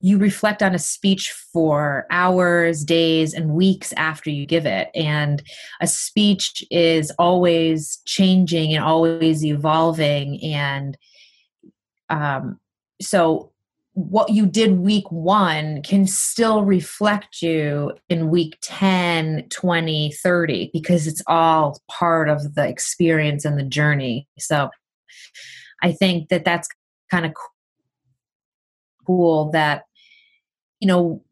you 0.00 0.16
reflect 0.16 0.62
on 0.62 0.74
a 0.74 0.78
speech 0.78 1.32
for 1.52 2.06
hours, 2.10 2.82
days, 2.82 3.34
and 3.34 3.50
weeks 3.50 3.92
after 3.94 4.30
you 4.30 4.46
give 4.46 4.64
it. 4.64 4.88
And 4.94 5.42
a 5.82 5.86
speech 5.86 6.64
is 6.70 7.10
always 7.18 7.98
changing 8.06 8.74
and 8.74 8.82
always 8.82 9.44
evolving. 9.44 10.42
And 10.42 10.96
um, 12.08 12.58
so 13.04 13.52
what 13.94 14.30
you 14.30 14.44
did 14.44 14.78
week 14.78 15.10
one 15.12 15.80
can 15.82 16.06
still 16.06 16.64
reflect 16.64 17.40
you 17.40 17.92
in 18.08 18.28
week 18.28 18.58
10 18.62 19.46
20 19.50 20.12
30 20.12 20.70
because 20.72 21.06
it's 21.06 21.22
all 21.28 21.80
part 21.88 22.28
of 22.28 22.54
the 22.54 22.66
experience 22.66 23.44
and 23.44 23.58
the 23.58 23.62
journey. 23.62 24.28
So 24.38 24.68
i 25.82 25.92
think 25.92 26.28
that 26.30 26.44
that's 26.44 26.68
kind 27.10 27.24
of 27.24 27.32
cool 29.06 29.50
that 29.52 29.84
you 30.80 30.88
know 30.88 31.22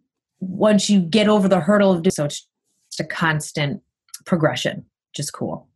once 0.40 0.88
you 0.88 1.00
get 1.00 1.28
over 1.28 1.48
the 1.48 1.61
hurdle 1.61 1.92
of 1.92 2.02
doing 2.02 2.12
so 2.12 2.24
it's 2.24 2.46
just 2.90 3.00
a 3.00 3.04
constant 3.04 3.80
progression 4.24 4.85
just 5.14 5.32
cool 5.32 5.68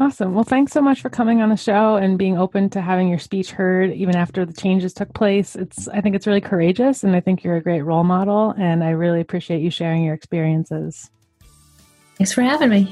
Awesome. 0.00 0.32
Well, 0.32 0.44
thanks 0.44 0.72
so 0.72 0.80
much 0.80 1.02
for 1.02 1.10
coming 1.10 1.42
on 1.42 1.50
the 1.50 1.58
show 1.58 1.96
and 1.96 2.16
being 2.16 2.38
open 2.38 2.70
to 2.70 2.80
having 2.80 3.10
your 3.10 3.18
speech 3.18 3.50
heard 3.50 3.92
even 3.92 4.16
after 4.16 4.46
the 4.46 4.52
changes 4.54 4.94
took 4.94 5.12
place. 5.12 5.54
It's 5.54 5.88
I 5.88 6.00
think 6.00 6.16
it's 6.16 6.26
really 6.26 6.40
courageous 6.40 7.04
and 7.04 7.14
I 7.14 7.20
think 7.20 7.44
you're 7.44 7.56
a 7.56 7.62
great 7.62 7.82
role 7.82 8.02
model 8.02 8.54
and 8.56 8.82
I 8.82 8.90
really 8.90 9.20
appreciate 9.20 9.60
you 9.60 9.70
sharing 9.70 10.02
your 10.02 10.14
experiences. 10.14 11.10
Thanks 12.16 12.32
for 12.32 12.40
having 12.40 12.70
me. 12.70 12.90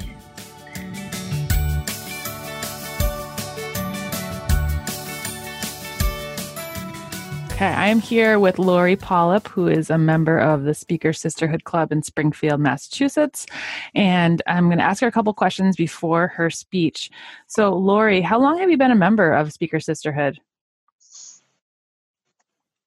Okay, 7.59 7.73
I 7.73 7.89
am 7.89 7.99
here 7.99 8.39
with 8.39 8.57
Lori 8.57 8.95
Polyp, 8.95 9.49
who 9.49 9.67
is 9.67 9.89
a 9.89 9.97
member 9.97 10.39
of 10.39 10.63
the 10.63 10.73
Speaker 10.73 11.11
Sisterhood 11.11 11.65
Club 11.65 11.91
in 11.91 12.01
Springfield, 12.01 12.61
Massachusetts. 12.61 13.45
And 13.93 14.41
I'm 14.47 14.67
going 14.67 14.77
to 14.77 14.83
ask 14.85 15.01
her 15.01 15.07
a 15.07 15.11
couple 15.11 15.33
questions 15.33 15.75
before 15.75 16.27
her 16.27 16.49
speech. 16.49 17.11
So, 17.47 17.73
Lori, 17.73 18.21
how 18.21 18.39
long 18.39 18.59
have 18.59 18.69
you 18.69 18.77
been 18.77 18.91
a 18.91 18.95
member 18.95 19.33
of 19.33 19.51
Speaker 19.51 19.81
Sisterhood? 19.81 20.39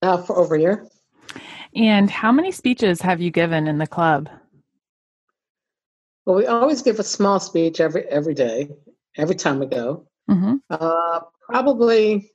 Uh, 0.01 0.23
for 0.23 0.39
over 0.39 0.55
a 0.55 0.61
year. 0.61 0.89
And 1.77 2.11
how 2.11 2.33
many 2.33 2.51
speeches 2.51 3.03
have 3.03 3.21
you 3.21 3.31
given 3.31 3.67
in 3.67 3.77
the 3.77 3.87
club? 3.87 4.31
Well, 6.25 6.37
we 6.37 6.47
always 6.47 6.81
give 6.81 6.99
a 6.99 7.05
small 7.05 7.41
speech 7.41 7.79
every 7.79 8.05
every 8.05 8.33
day, 8.33 8.71
every 9.19 9.35
time 9.35 9.59
we 9.59 9.67
go. 9.67 10.09
Mm-hmm. 10.31 10.55
Uh, 10.71 11.21
probably 11.47 12.32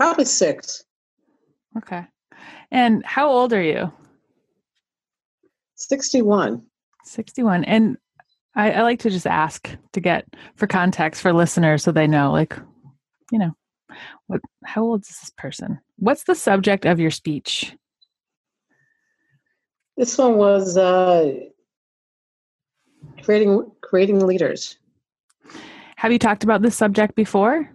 Probably 0.00 0.24
six. 0.24 0.82
Okay. 1.76 2.06
And 2.70 3.04
how 3.04 3.28
old 3.28 3.52
are 3.52 3.60
you? 3.60 3.92
61. 5.74 6.62
61. 7.04 7.64
And 7.64 7.98
I, 8.54 8.70
I, 8.72 8.80
like 8.80 9.00
to 9.00 9.10
just 9.10 9.26
ask 9.26 9.68
to 9.92 10.00
get 10.00 10.24
for 10.56 10.66
context 10.66 11.20
for 11.20 11.34
listeners 11.34 11.84
so 11.84 11.92
they 11.92 12.06
know, 12.06 12.32
like, 12.32 12.56
you 13.30 13.38
know, 13.38 13.52
what 14.26 14.40
how 14.64 14.84
old 14.84 15.02
is 15.02 15.08
this 15.08 15.32
person? 15.36 15.78
What's 15.96 16.24
the 16.24 16.34
subject 16.34 16.86
of 16.86 16.98
your 16.98 17.10
speech? 17.10 17.76
This 19.98 20.16
one 20.16 20.38
was 20.38 20.78
uh, 20.78 21.40
creating 23.22 23.70
creating 23.82 24.26
leaders. 24.26 24.78
Have 25.96 26.10
you 26.10 26.18
talked 26.18 26.42
about 26.42 26.62
this 26.62 26.74
subject 26.74 27.14
before? 27.14 27.70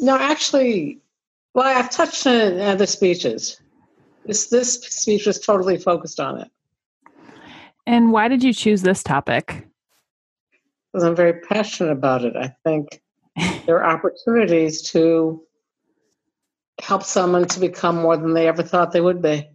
No, 0.00 0.16
actually, 0.16 1.00
well, 1.54 1.66
I've 1.66 1.90
touched 1.90 2.26
on 2.26 2.60
other 2.60 2.86
speeches. 2.86 3.60
This 4.26 4.48
this 4.48 4.74
speech 4.74 5.26
was 5.26 5.38
totally 5.38 5.78
focused 5.78 6.20
on 6.20 6.40
it. 6.40 6.50
And 7.86 8.12
why 8.12 8.28
did 8.28 8.42
you 8.42 8.52
choose 8.52 8.82
this 8.82 9.02
topic? 9.02 9.66
Because 10.92 11.04
I'm 11.04 11.16
very 11.16 11.40
passionate 11.40 11.92
about 11.92 12.24
it. 12.24 12.34
I 12.36 12.54
think 12.64 13.02
there 13.66 13.82
are 13.82 13.96
opportunities 13.96 14.82
to 14.92 15.42
help 16.80 17.02
someone 17.02 17.46
to 17.46 17.60
become 17.60 17.96
more 17.96 18.16
than 18.16 18.34
they 18.34 18.48
ever 18.48 18.62
thought 18.62 18.92
they 18.92 19.00
would 19.00 19.22
be. 19.22 19.48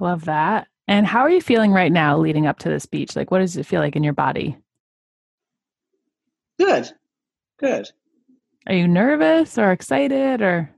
Love 0.00 0.26
that. 0.26 0.68
And 0.86 1.06
how 1.06 1.20
are 1.20 1.30
you 1.30 1.40
feeling 1.40 1.72
right 1.72 1.92
now 1.92 2.16
leading 2.16 2.46
up 2.46 2.58
to 2.60 2.68
the 2.68 2.80
speech? 2.80 3.16
Like, 3.16 3.30
what 3.30 3.40
does 3.40 3.56
it 3.56 3.66
feel 3.66 3.80
like 3.80 3.96
in 3.96 4.04
your 4.04 4.12
body? 4.12 4.56
Good. 6.58 6.90
Good. 7.58 7.90
Are 8.68 8.74
you 8.74 8.86
nervous 8.86 9.56
or 9.56 9.72
excited 9.72 10.42
or? 10.42 10.70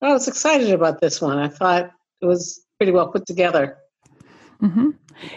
I 0.00 0.12
was 0.12 0.28
excited 0.28 0.70
about 0.70 1.00
this 1.00 1.20
one. 1.20 1.38
I 1.38 1.48
thought 1.48 1.90
it 2.22 2.26
was 2.26 2.64
pretty 2.78 2.92
well 2.92 3.08
put 3.08 3.26
together. 3.26 3.76
Mm-hmm. 4.62 4.90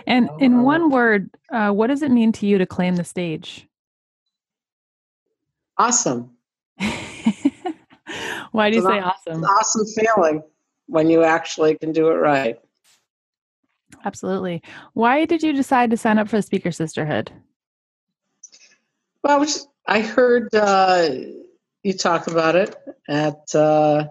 And 0.07 0.29
in 0.39 0.63
one 0.63 0.89
word, 0.89 1.29
uh, 1.51 1.71
what 1.71 1.87
does 1.87 2.01
it 2.01 2.11
mean 2.11 2.31
to 2.33 2.45
you 2.45 2.57
to 2.57 2.65
claim 2.65 2.95
the 2.95 3.03
stage? 3.03 3.67
Awesome. 5.77 6.31
Why 8.51 8.69
do 8.69 8.77
you 8.77 8.81
say 8.81 8.99
awesome? 8.99 9.43
awesome 9.43 9.85
feeling 9.85 10.43
when 10.87 11.09
you 11.09 11.23
actually 11.23 11.77
can 11.77 11.91
do 11.91 12.07
it 12.09 12.15
right. 12.15 12.57
Absolutely. 14.05 14.61
Why 14.93 15.25
did 15.25 15.43
you 15.43 15.53
decide 15.53 15.91
to 15.91 15.97
sign 15.97 16.19
up 16.19 16.29
for 16.29 16.37
the 16.37 16.41
Speaker 16.41 16.71
Sisterhood? 16.71 17.31
Well, 19.23 19.45
I 19.87 20.01
heard 20.01 20.53
uh, 20.55 21.09
you 21.83 21.93
talk 21.93 22.27
about 22.27 22.55
it 22.55 22.75
at 23.07 23.55
uh, 23.55 24.05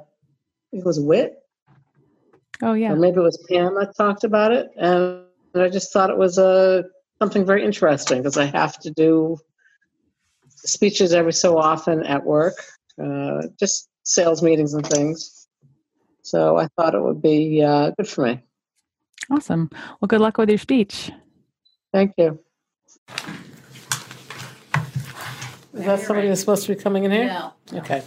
it 0.73 0.85
was 0.85 1.01
Wit. 1.01 1.35
Oh 2.63 2.73
yeah, 2.73 2.93
or 2.93 2.97
maybe 2.97 3.19
it 3.19 3.23
was 3.23 3.45
Pam 3.49 3.75
that 3.77 3.97
talked 3.97 4.25
about 4.25 4.53
it, 4.53 4.69
and 4.77 5.25
I 5.55 5.69
just 5.69 5.93
thought 5.93 6.11
it 6.11 6.19
was 6.19 6.39
a 6.39 6.45
uh, 6.45 6.83
something 7.21 7.45
very 7.45 7.65
interesting 7.65 8.19
because 8.19 8.37
I 8.37 8.47
have 8.47 8.79
to 8.81 8.91
do 8.91 9.39
speeches 10.47 11.13
every 11.13 11.33
so 11.33 11.59
often 11.59 12.05
at 12.05 12.25
work, 12.25 12.55
uh, 13.03 13.43
just 13.59 13.89
sales 14.03 14.43
meetings 14.43 14.75
and 14.75 14.87
things. 14.87 15.47
So 16.23 16.59
I 16.59 16.69
thought 16.77 16.95
it 16.95 17.03
would 17.03 17.23
be 17.23 17.63
uh, 17.63 17.91
good 17.97 18.09
for 18.09 18.27
me. 18.27 18.43
Awesome. 19.31 19.71
Well, 20.01 20.07
good 20.09 20.21
luck 20.21 20.39
with 20.39 20.49
your 20.49 20.59
speech. 20.59 21.11
Thank 21.93 22.15
you. 22.19 22.41
Is 25.79 25.85
that 25.85 26.01
somebody 26.01 26.27
that's 26.27 26.41
supposed 26.41 26.67
to 26.67 26.75
be 26.75 26.83
coming 26.83 27.05
in 27.05 27.13
here? 27.13 27.27
No. 27.27 27.53
Okay. 27.73 28.03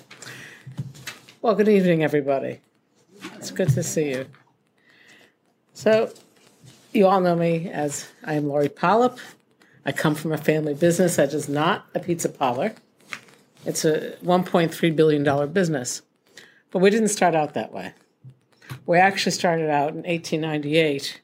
Well, 1.41 1.55
good 1.55 1.69
evening, 1.69 2.03
everybody. 2.03 2.59
It's 3.35 3.49
good 3.49 3.69
to 3.69 3.81
see 3.81 4.09
you. 4.09 4.25
So, 5.73 6.11
you 6.91 7.07
all 7.07 7.21
know 7.21 7.35
me 7.35 7.69
as 7.69 8.09
I 8.25 8.33
am 8.33 8.49
Lori 8.49 8.67
Polyp. 8.67 9.19
I 9.85 9.93
come 9.93 10.15
from 10.15 10.33
a 10.33 10.37
family 10.37 10.73
business 10.73 11.15
that 11.15 11.33
is 11.33 11.47
not 11.47 11.85
a 11.95 12.01
pizza 12.01 12.27
parlor. 12.27 12.73
It's 13.65 13.85
a 13.85 14.17
$1.3 14.21 14.95
billion 14.95 15.53
business. 15.53 16.01
But 16.71 16.79
we 16.79 16.89
didn't 16.89 17.07
start 17.07 17.35
out 17.35 17.53
that 17.53 17.71
way. 17.71 17.93
We 18.85 18.97
actually 18.97 19.31
started 19.31 19.69
out 19.69 19.91
in 19.91 20.03
1898 20.03 21.21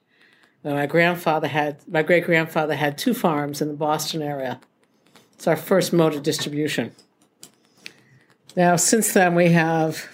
when 0.61 0.75
my 0.75 0.85
grandfather 0.85 1.49
had, 1.49 1.85
my 1.89 2.03
great 2.03 2.23
grandfather 2.23 2.75
had 2.75 2.97
two 2.97 3.13
farms 3.13 3.61
in 3.61 3.67
the 3.67 3.73
Boston 3.73 4.21
area 4.21 4.61
it's 5.37 5.45
our 5.45 5.55
first 5.55 5.93
mode 5.93 6.15
of 6.15 6.23
distribution. 6.23 6.93
Now, 8.55 8.75
since 8.75 9.13
then, 9.13 9.35
we 9.35 9.49
have 9.51 10.09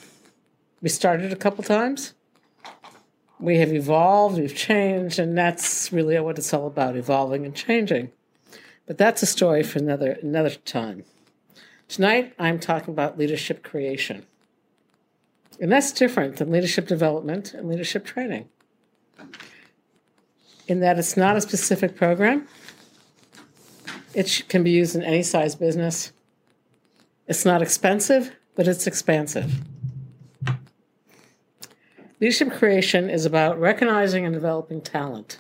we 0.82 0.90
started 0.90 1.32
a 1.32 1.38
couple 1.38 1.64
times. 1.64 2.14
We 3.40 3.58
have 3.60 3.72
evolved, 3.74 4.38
we've 4.38 4.56
changed, 4.56 5.18
and 5.20 5.38
that's 5.38 5.94
really 5.94 6.20
what 6.20 6.38
it's 6.38 6.54
all 6.54 6.68
about: 6.68 6.98
evolving 6.98 7.46
and 7.46 7.56
changing. 7.56 8.12
But 8.86 8.98
that's 8.98 9.24
a 9.24 9.26
story 9.26 9.64
for 9.64 9.80
another 9.80 10.20
another 10.22 10.50
time. 10.50 11.06
Tonight, 11.88 12.34
I'm 12.38 12.60
talking 12.60 12.94
about 12.94 13.18
leadership 13.18 13.64
creation, 13.64 14.26
and 15.62 15.72
that's 15.72 15.94
different 15.94 16.36
than 16.36 16.52
leadership 16.52 16.86
development 16.86 17.54
and 17.54 17.70
leadership 17.70 18.04
training. 18.04 18.50
in 20.68 20.80
that 20.80 21.00
it's 21.00 21.18
not 21.18 21.36
a 21.38 21.42
specific 21.42 21.96
program. 21.96 22.48
It 24.14 24.44
can 24.48 24.64
be 24.64 24.72
used 24.72 24.96
in 24.96 25.04
any 25.04 25.24
size 25.24 25.56
business. 25.56 26.12
It's 27.28 27.46
not 27.46 27.62
expensive, 27.62 28.36
but 28.56 28.68
it's 28.68 28.86
expansive. 28.86 29.62
Leadership 32.20 32.52
creation 32.52 33.10
is 33.10 33.26
about 33.26 33.60
recognizing 33.60 34.26
and 34.26 34.34
developing 34.34 34.82
talent. 34.82 35.40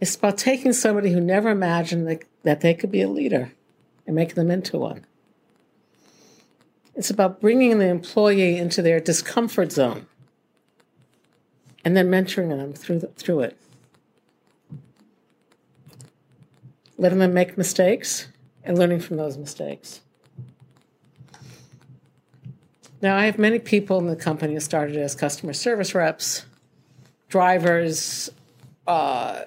It's 0.00 0.16
about 0.16 0.36
taking 0.36 0.72
somebody 0.72 1.12
who 1.12 1.20
never 1.20 1.48
imagined 1.48 2.20
that, 2.42 2.60
they 2.60 2.74
could 2.74 2.90
be 2.90 3.00
a 3.00 3.08
leader 3.08 3.52
and 4.06 4.14
making 4.14 4.34
them 4.34 4.50
into 4.50 4.78
one. 4.78 5.06
It's 6.94 7.10
about 7.10 7.40
bringing 7.40 7.78
the 7.78 7.88
employee 7.88 8.58
into 8.58 8.82
their 8.82 9.00
discomfort 9.00 9.72
zone 9.72 10.06
and 11.84 11.96
then 11.96 12.10
mentoring 12.10 12.50
them 12.50 12.74
through, 12.74 13.00
the, 13.00 13.06
through 13.08 13.40
it. 13.40 13.58
Letting 16.96 17.18
them 17.18 17.34
make 17.34 17.58
mistakes 17.58 18.28
and 18.62 18.78
learning 18.78 19.00
from 19.00 19.16
those 19.16 19.36
mistakes. 19.36 20.00
Now, 23.02 23.16
I 23.16 23.26
have 23.26 23.38
many 23.38 23.58
people 23.58 23.98
in 23.98 24.06
the 24.06 24.16
company 24.16 24.54
who 24.54 24.60
started 24.60 24.96
as 24.96 25.14
customer 25.14 25.52
service 25.52 25.94
reps, 25.94 26.46
drivers, 27.28 28.30
uh, 28.86 29.42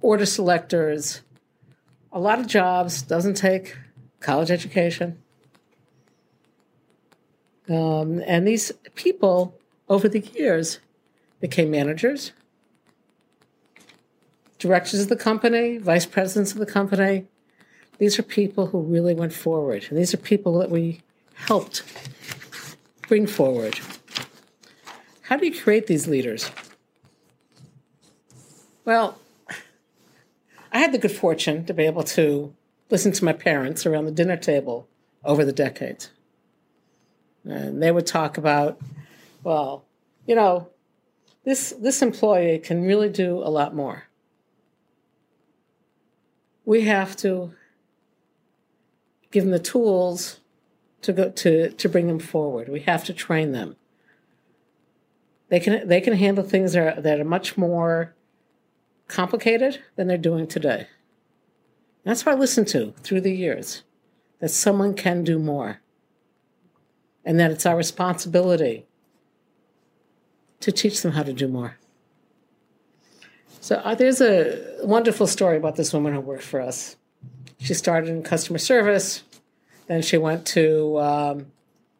order 0.00 0.26
selectors. 0.26 1.20
A 2.12 2.18
lot 2.18 2.40
of 2.40 2.48
jobs 2.48 3.02
doesn't 3.02 3.34
take 3.34 3.76
college 4.18 4.50
education. 4.50 5.22
Um, 7.68 8.20
and 8.26 8.46
these 8.48 8.72
people, 8.96 9.54
over 9.88 10.08
the 10.08 10.18
years, 10.18 10.80
became 11.40 11.70
managers, 11.70 12.32
directors 14.60 15.00
of 15.00 15.08
the 15.08 15.16
company, 15.16 15.78
vice 15.78 16.06
presidents 16.06 16.52
of 16.52 16.58
the 16.58 16.66
company. 16.66 17.26
These 17.98 18.18
are 18.18 18.22
people 18.22 18.68
who 18.68 18.80
really 18.80 19.14
went 19.14 19.32
forward. 19.32 19.86
And 19.88 19.98
these 19.98 20.14
are 20.14 20.18
people 20.18 20.58
that 20.58 20.70
we 20.70 21.00
helped 21.34 21.82
bring 23.08 23.26
forward. 23.26 23.80
How 25.22 25.36
do 25.36 25.46
you 25.46 25.60
create 25.60 25.86
these 25.86 26.06
leaders? 26.06 26.50
Well, 28.84 29.18
I 30.72 30.78
had 30.78 30.92
the 30.92 30.98
good 30.98 31.12
fortune 31.12 31.64
to 31.64 31.74
be 31.74 31.84
able 31.84 32.04
to 32.04 32.54
listen 32.90 33.12
to 33.12 33.24
my 33.24 33.32
parents 33.32 33.86
around 33.86 34.04
the 34.04 34.12
dinner 34.12 34.36
table 34.36 34.86
over 35.24 35.44
the 35.44 35.52
decades. 35.52 36.10
And 37.44 37.82
they 37.82 37.90
would 37.90 38.06
talk 38.06 38.36
about, 38.36 38.78
well, 39.42 39.84
you 40.26 40.34
know, 40.34 40.68
this 41.44 41.70
this 41.80 42.02
employee 42.02 42.58
can 42.58 42.84
really 42.84 43.08
do 43.08 43.38
a 43.38 43.48
lot 43.48 43.74
more. 43.74 44.09
We 46.70 46.82
have 46.82 47.16
to 47.16 47.52
give 49.32 49.42
them 49.42 49.50
the 49.50 49.58
tools 49.58 50.38
to 51.02 51.12
go 51.12 51.28
to 51.28 51.70
to 51.70 51.88
bring 51.88 52.06
them 52.06 52.20
forward. 52.20 52.68
We 52.68 52.78
have 52.82 53.02
to 53.06 53.12
train 53.12 53.50
them. 53.50 53.74
They 55.48 55.58
can 55.58 55.88
they 55.88 56.00
can 56.00 56.12
handle 56.12 56.44
things 56.44 56.74
that 56.74 56.98
are, 56.98 57.00
that 57.00 57.18
are 57.18 57.24
much 57.24 57.58
more 57.58 58.14
complicated 59.08 59.80
than 59.96 60.06
they're 60.06 60.16
doing 60.16 60.46
today. 60.46 60.86
That's 62.04 62.24
what 62.24 62.36
I 62.36 62.38
listened 62.38 62.68
to 62.68 62.94
through 63.02 63.22
the 63.22 63.34
years. 63.34 63.82
That 64.38 64.50
someone 64.50 64.94
can 64.94 65.24
do 65.24 65.40
more. 65.40 65.80
And 67.24 67.40
that 67.40 67.50
it's 67.50 67.66
our 67.66 67.76
responsibility 67.76 68.86
to 70.60 70.70
teach 70.70 71.02
them 71.02 71.14
how 71.14 71.24
to 71.24 71.32
do 71.32 71.48
more. 71.48 71.79
So 73.60 73.76
uh, 73.76 73.94
there's 73.94 74.22
a 74.22 74.78
wonderful 74.82 75.26
story 75.26 75.58
about 75.58 75.76
this 75.76 75.92
woman 75.92 76.14
who 76.14 76.20
worked 76.20 76.42
for 76.42 76.62
us. 76.62 76.96
She 77.58 77.74
started 77.74 78.08
in 78.08 78.22
customer 78.22 78.58
service, 78.58 79.22
then 79.86 80.00
she 80.00 80.16
went 80.16 80.46
to, 80.46 80.98
um, 80.98 81.46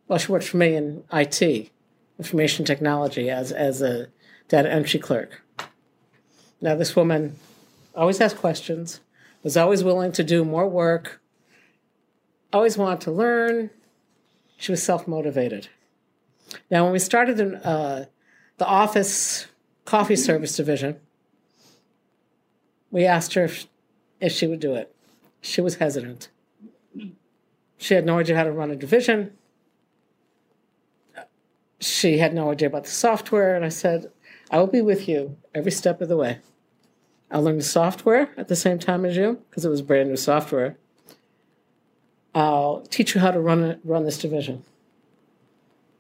well, 0.09 0.19
she 0.19 0.33
worked 0.33 0.47
for 0.47 0.57
me 0.57 0.75
in 0.75 1.05
IT, 1.13 1.71
information 2.19 2.65
technology, 2.65 3.29
as, 3.29 3.53
as 3.53 3.83
a 3.83 4.09
data 4.49 4.73
entry 4.73 4.99
clerk. 4.99 5.43
Now, 6.63 6.77
this 6.77 6.97
woman 6.97 7.37
always 7.95 8.19
has 8.19 8.33
questions, 8.33 9.01
was 9.43 9.59
always 9.59 9.85
willing 9.85 10.13
to 10.13 10.25
do 10.25 10.47
more 10.47 10.67
work, 10.67 11.21
always 12.55 12.79
wanted 12.79 13.03
to 13.03 13.11
learn. 13.11 13.69
She 14.57 14.73
was 14.73 14.83
self 14.83 15.07
motivated. 15.07 15.69
Now, 16.71 16.85
when 16.85 16.93
we 16.93 16.99
started 16.99 17.39
in 17.39 17.57
uh, 17.57 18.07
the 18.57 18.67
office 18.67 19.47
coffee 19.85 20.17
service 20.17 20.57
division, 20.57 21.01
we 22.91 23.07
asked 23.07 23.35
her 23.35 23.45
if, 23.45 23.67
if 24.21 24.33
she 24.33 24.47
would 24.47 24.61
do 24.61 24.75
it. 24.75 24.95
She 25.41 25.61
was 25.61 25.77
hesitant. 25.77 26.29
She 27.79 27.95
had 27.95 28.05
no 28.05 28.19
idea 28.19 28.37
how 28.37 28.45
to 28.45 28.53
run 28.53 28.71
a 28.71 28.77
division. 28.77 29.33
She 31.79 32.19
had 32.19 32.35
no 32.35 32.51
idea 32.51 32.69
about 32.69 32.85
the 32.85 32.91
software, 32.91 33.57
and 33.57 33.65
I 33.65 33.71
said, 33.71 34.11
I 34.51 34.59
will 34.59 34.67
be 34.67 34.83
with 34.83 35.09
you 35.09 35.39
every 35.55 35.73
step 35.73 36.01
of 36.03 36.09
the 36.09 36.17
way. 36.17 36.41
I'll 37.31 37.43
learn 37.43 37.59
the 37.59 37.65
software 37.65 38.31
at 38.37 38.49
the 38.49 38.57
same 38.57 38.79
time 38.79 39.05
as 39.05 39.17
you, 39.17 39.41
because 39.49 39.65
it 39.65 39.71
was 39.71 39.81
brand 39.81 40.11
new 40.11 40.17
software. 40.17 40.77
I'll 42.35 42.83
teach 42.91 43.15
you 43.15 43.21
how 43.21 43.31
to 43.31 43.41
run 43.41 43.81
run 43.83 44.05
this 44.05 44.19
division. 44.19 44.65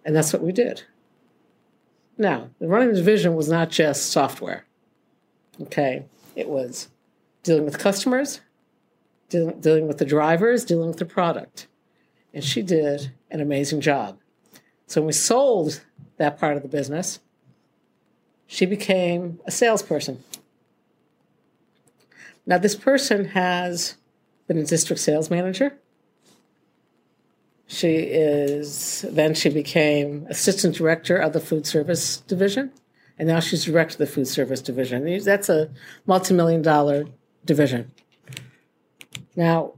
And 0.04 0.14
that's 0.14 0.32
what 0.32 0.42
we 0.42 0.52
did. 0.52 0.82
Now, 2.18 2.50
the 2.58 2.68
running 2.68 2.94
division 2.94 3.34
was 3.34 3.48
not 3.48 3.70
just 3.70 4.10
software. 4.10 4.64
Okay, 5.62 6.04
it 6.34 6.48
was 6.48 6.88
dealing 7.42 7.64
with 7.64 7.78
customers, 7.78 8.40
dealing, 9.28 9.86
with 9.86 9.98
the 9.98 10.04
drivers, 10.04 10.64
dealing 10.64 10.88
with 10.88 10.98
the 10.98 11.04
product. 11.04 11.66
And 12.34 12.44
she 12.44 12.62
did 12.62 13.12
an 13.30 13.40
amazing 13.40 13.80
job. 13.80 14.18
So 14.86 15.00
when 15.00 15.06
we 15.06 15.12
sold 15.12 15.82
that 16.16 16.38
part 16.38 16.56
of 16.56 16.62
the 16.62 16.68
business, 16.68 17.20
she 18.46 18.66
became 18.66 19.40
a 19.46 19.50
salesperson. 19.50 20.22
Now, 22.46 22.58
this 22.58 22.74
person 22.74 23.26
has 23.26 23.96
been 24.48 24.58
a 24.58 24.64
district 24.64 25.00
sales 25.00 25.30
manager. 25.30 25.78
She 27.68 27.94
is, 27.94 29.04
then 29.08 29.34
she 29.34 29.48
became 29.48 30.26
assistant 30.28 30.74
director 30.74 31.16
of 31.16 31.32
the 31.32 31.38
food 31.38 31.66
service 31.66 32.16
division, 32.16 32.72
and 33.20 33.28
now 33.28 33.38
she's 33.38 33.66
director 33.66 33.92
of 33.92 33.98
the 33.98 34.06
food 34.06 34.26
service 34.26 34.62
division. 34.62 35.22
That's 35.22 35.50
a 35.50 35.68
multi 36.06 36.32
million 36.32 36.62
dollar 36.62 37.04
division. 37.44 37.92
Now, 39.36 39.74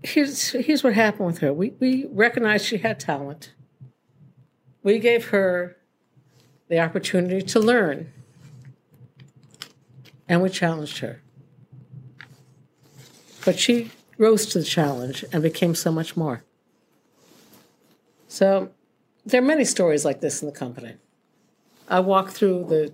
here's, 0.00 0.50
here's 0.50 0.84
what 0.84 0.94
happened 0.94 1.26
with 1.26 1.38
her 1.38 1.52
we, 1.52 1.74
we 1.80 2.06
recognized 2.12 2.66
she 2.66 2.78
had 2.78 3.00
talent, 3.00 3.52
we 4.84 5.00
gave 5.00 5.30
her 5.30 5.76
the 6.68 6.78
opportunity 6.78 7.42
to 7.42 7.58
learn 7.58 8.12
and 10.28 10.40
we 10.40 10.50
challenged 10.50 10.98
her. 10.98 11.20
But 13.44 13.58
she 13.58 13.90
rose 14.18 14.46
to 14.46 14.60
the 14.60 14.64
challenge 14.64 15.24
and 15.32 15.42
became 15.42 15.74
so 15.74 15.90
much 15.90 16.16
more. 16.16 16.44
So 18.28 18.70
there 19.26 19.42
are 19.42 19.44
many 19.44 19.64
stories 19.64 20.04
like 20.04 20.20
this 20.20 20.42
in 20.42 20.46
the 20.46 20.54
company. 20.54 20.94
I 21.88 22.00
walk 22.00 22.30
through 22.30 22.66
the 22.68 22.92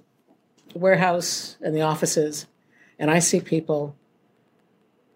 warehouse 0.75 1.57
and 1.61 1.75
the 1.75 1.83
offices, 1.83 2.47
and 2.99 3.11
I 3.11 3.19
see 3.19 3.41
people 3.41 3.97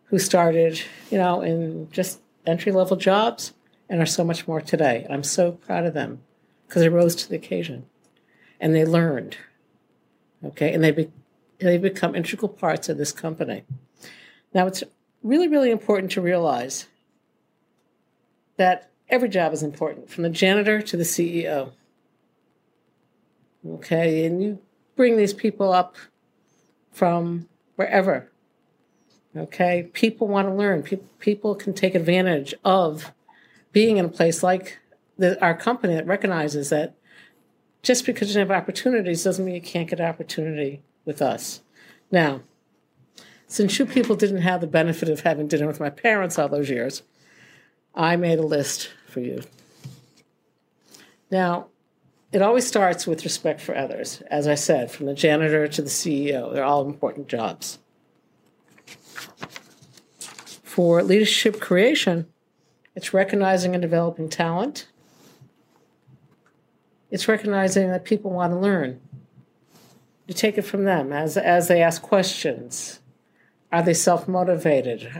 who 0.05 0.19
started, 0.19 0.81
you 1.11 1.19
know, 1.19 1.41
in 1.41 1.91
just 1.91 2.21
entry 2.47 2.73
level 2.73 2.97
jobs 2.97 3.55
and 3.89 4.01
are 4.01 4.07
so 4.07 4.25
much 4.25 4.47
more 4.47 4.61
today. 4.61 5.07
I'm 5.09 5.23
so 5.23 5.53
proud 5.53 5.85
of 5.85 5.95
them 5.95 6.23
because 6.67 6.83
they 6.83 6.89
rose 6.89 7.15
to 7.17 7.29
the 7.29 7.37
occasion 7.37 7.87
and 8.61 8.75
they 8.75 8.85
learned. 8.85 9.37
Okay, 10.45 10.73
and 10.73 10.83
they 10.83 10.91
be, 10.91 11.11
they 11.59 11.79
become 11.79 12.15
integral 12.15 12.49
parts 12.49 12.89
of 12.89 12.99
this 12.99 13.13
company. 13.13 13.65
Now, 14.55 14.67
it's 14.67 14.83
really, 15.23 15.49
really 15.49 15.71
important 15.71 16.13
to 16.13 16.21
realize 16.21 16.87
that 18.57 18.91
every 19.09 19.29
job 19.29 19.53
is 19.53 19.63
important, 19.63 20.11
from 20.11 20.25
the 20.25 20.31
janitor 20.31 20.83
to 20.83 20.97
the 20.97 21.05
CEO. 21.05 21.73
Okay, 23.67 24.27
and 24.27 24.43
you 24.43 24.59
bring 24.97 25.17
these 25.17 25.33
people 25.33 25.73
up 25.73 25.97
from 26.91 27.49
wherever. 27.77 28.31
Okay, 29.37 29.89
people 29.93 30.29
want 30.29 30.49
to 30.49 30.55
learn. 30.55 30.83
People, 30.83 31.09
people 31.19 31.55
can 31.55 31.73
take 31.73 31.95
advantage 31.95 32.55
of 32.65 33.13
being 33.73 33.97
in 33.97 34.05
a 34.05 34.11
place 34.11 34.43
like 34.43 34.79
the, 35.17 35.41
our 35.43 35.57
company 35.57 35.95
that 35.95 36.07
recognizes 36.07 36.71
that 36.71 36.95
just 37.83 38.05
because 38.05 38.35
you 38.35 38.39
have 38.41 38.51
opportunities 38.51 39.25
doesn't 39.25 39.45
mean 39.45 39.55
you 39.55 39.61
can't 39.61 39.89
get 39.89 40.01
opportunity 40.01 40.83
with 41.05 41.23
us. 41.23 41.63
Now, 42.11 42.43
since 43.47 43.79
you 43.79 43.87
people 43.87 44.17
didn't 44.17 44.43
have 44.43 44.61
the 44.61 44.67
benefit 44.67 45.09
of 45.09 45.21
having 45.21 45.49
dinner 45.49 45.67
with 45.67 45.81
my 45.81 45.91
parents 45.91 46.39
all 46.39 46.49
those 46.49 46.71
years, 46.71 47.03
I 47.95 48.17
made 48.17 48.39
a 48.39 48.47
list 48.47 48.91
for 49.07 49.21
you. 49.21 49.43
Now, 51.31 51.69
it 52.33 52.41
always 52.41 52.67
starts 52.67 53.07
with 53.07 53.25
respect 53.25 53.61
for 53.61 53.77
others. 53.77 54.23
As 54.31 54.49
I 54.49 54.55
said, 54.55 54.91
from 54.91 55.07
the 55.07 55.15
janitor 55.15 55.69
to 55.69 55.83
the 55.83 55.91
CEO, 55.91 56.53
they're 56.53 56.65
all 56.65 56.87
important 56.87 57.29
jobs. 57.29 57.79
For 60.63 61.03
leadership 61.03 61.61
creation, 61.61 62.27
it's 62.97 63.13
recognizing 63.13 63.75
and 63.75 63.83
developing 63.83 64.31
talent. 64.31 64.89
It's 67.11 67.29
recognizing 67.29 67.91
that 67.91 68.07
people 68.07 68.31
want 68.31 68.55
to 68.55 68.59
learn. 68.59 69.01
You 70.27 70.33
take 70.33 70.57
it 70.57 70.63
from 70.63 70.85
them 70.85 71.13
as, 71.13 71.37
as 71.37 71.69
they 71.69 71.83
ask 71.83 72.01
questions. 72.01 73.01
Are 73.71 73.83
they 73.83 73.93
self 73.93 74.27
motivated? 74.27 75.11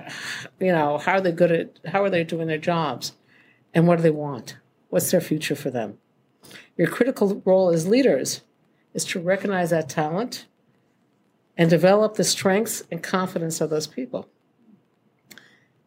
You 0.59 0.73
know, 0.73 0.97
how 0.97 1.15
are 1.15 1.21
they 1.21 1.33
good 1.33 1.53
at, 1.53 1.79
how 1.87 2.03
are 2.03 2.11
they 2.11 2.25
doing 2.25 2.47
their 2.47 2.57
jobs? 2.57 3.13
And 3.75 3.87
what 3.87 3.97
do 3.97 4.03
they 4.03 4.11
want? 4.11 4.57
What's 4.89 5.11
their 5.11 5.21
future 5.21 5.57
for 5.57 5.71
them? 5.71 5.99
Your 6.77 6.89
critical 6.89 7.43
role 7.45 7.71
as 7.71 7.87
leaders 7.87 8.43
is 8.95 9.05
to 9.07 9.21
recognize 9.21 9.71
that 9.71 9.89
talent 9.89 10.47
and 11.57 11.69
develop 11.69 12.15
the 12.15 12.25
strengths 12.25 12.83
and 12.91 13.03
confidence 13.03 13.61
of 13.61 13.71
those 13.71 13.87
people. 13.87 14.29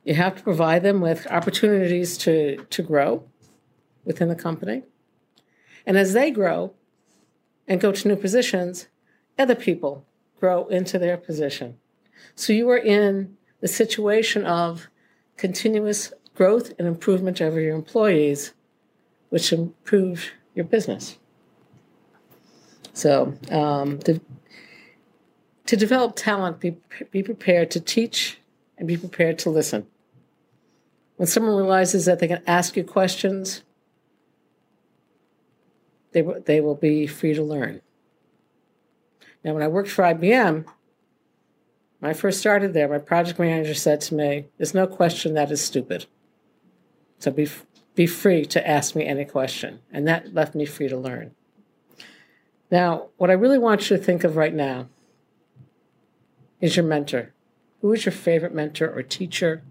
You 0.04 0.14
have 0.14 0.36
to 0.36 0.44
provide 0.44 0.84
them 0.84 1.02
with 1.02 1.26
opportunities 1.28 2.18
to, 2.20 2.58
to 2.70 2.84
grow 2.84 3.24
within 4.04 4.30
the 4.30 4.36
company. 4.36 4.84
And 5.86 5.98
as 5.98 6.14
they 6.14 6.30
grow 6.30 6.74
and 7.68 7.82
go 7.82 7.92
to 7.92 8.08
new 8.08 8.16
positions, 8.16 8.88
other 9.38 9.56
people 9.56 10.06
grow 10.40 10.68
into 10.68 11.00
their 11.00 11.18
position. 11.18 11.78
So 12.36 12.54
you 12.54 12.70
are 12.70 12.78
in 12.78 13.38
the 13.62 13.68
situation 13.68 14.46
of 14.46 14.88
continuous 15.38 16.14
growth 16.36 16.74
and 16.78 16.88
improvement 16.88 17.42
over 17.42 17.60
your 17.60 17.76
employees, 17.76 18.54
which 19.30 19.52
improves 19.52 20.30
your 20.56 20.66
business. 20.66 21.18
So, 22.94 23.38
um, 23.52 24.00
to, 24.00 24.22
to 25.66 25.76
develop 25.76 26.16
talent, 26.16 26.60
be, 26.60 26.78
be 27.12 27.22
prepared 27.22 27.70
to 27.72 27.80
teach 27.80 28.40
and 28.78 28.88
be 28.88 28.98
prepared 28.98 29.38
to 29.40 29.50
listen. 29.50 29.86
When 31.18 31.28
someone 31.28 31.56
realizes 31.56 32.06
that 32.06 32.20
they 32.20 32.28
can 32.28 32.42
ask 32.48 32.76
you 32.76 32.84
questions, 32.84 33.64
they, 36.14 36.22
they 36.22 36.62
will 36.62 36.76
be 36.76 37.08
free 37.08 37.34
to 37.34 37.44
learn. 37.44 37.82
Now, 39.44 39.54
when 39.54 39.64
I 39.64 39.68
worked 39.68 39.90
for 39.90 40.04
IBM, 40.04 40.66
when 42.00 42.10
I 42.10 42.14
first 42.14 42.40
started 42.40 42.74
there, 42.74 42.88
my 42.88 42.98
project 42.98 43.40
manager 43.40 43.74
said 43.74 44.02
to 44.02 44.16
me, 44.16 44.48
There's 44.58 44.74
no 44.74 44.88
question 44.88 45.34
that 45.34 45.52
is 45.52 45.62
stupid. 45.62 46.06
So 47.20 47.32
be, 47.32 47.50
be 47.96 48.06
free 48.06 48.46
to 48.46 48.68
ask 48.68 48.96
me 48.96 49.06
any 49.06 49.26
question. 49.26 49.80
And 49.92 50.08
that 50.08 50.34
left 50.34 50.54
me 50.54 50.66
free 50.66 50.90
to 50.90 50.98
learn. 50.98 51.32
Now, 52.70 53.08
what 53.18 53.30
I 53.30 53.34
really 53.34 53.58
want 53.58 53.90
you 53.90 53.98
to 53.98 54.04
think 54.04 54.24
of 54.24 54.36
right 54.36 54.54
now 54.54 54.88
is 56.60 56.76
your 56.76 56.86
mentor. 56.86 57.34
Who 57.82 57.94
is 57.94 58.06
your 58.06 58.12
favorite 58.12 58.54
mentor 58.54 58.90
or 58.90 59.02
teacher? 59.02 59.64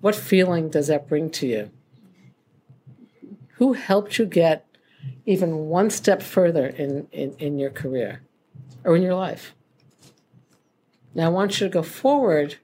What 0.00 0.14
feeling 0.14 0.68
does 0.68 0.88
that 0.88 1.08
bring 1.08 1.30
to 1.30 1.46
you? 1.46 1.70
Who 3.54 3.72
helped 3.72 4.18
you 4.18 4.26
get 4.26 4.66
even 5.24 5.68
one 5.68 5.90
step 5.90 6.22
further 6.22 6.66
in, 6.66 7.08
in, 7.10 7.34
in 7.38 7.58
your 7.58 7.70
career 7.70 8.22
or 8.84 8.96
in 8.96 9.02
your 9.02 9.14
life? 9.14 9.54
Now, 11.14 11.26
I 11.26 11.30
want 11.30 11.60
you 11.60 11.66
to 11.66 11.72
go 11.72 11.82
forward 11.82 12.56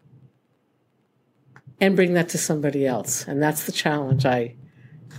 and 1.80 1.96
bring 1.96 2.14
that 2.14 2.28
to 2.30 2.38
somebody 2.38 2.86
else. 2.86 3.26
And 3.26 3.42
that's 3.42 3.64
the 3.66 3.72
challenge 3.72 4.24
I 4.24 4.54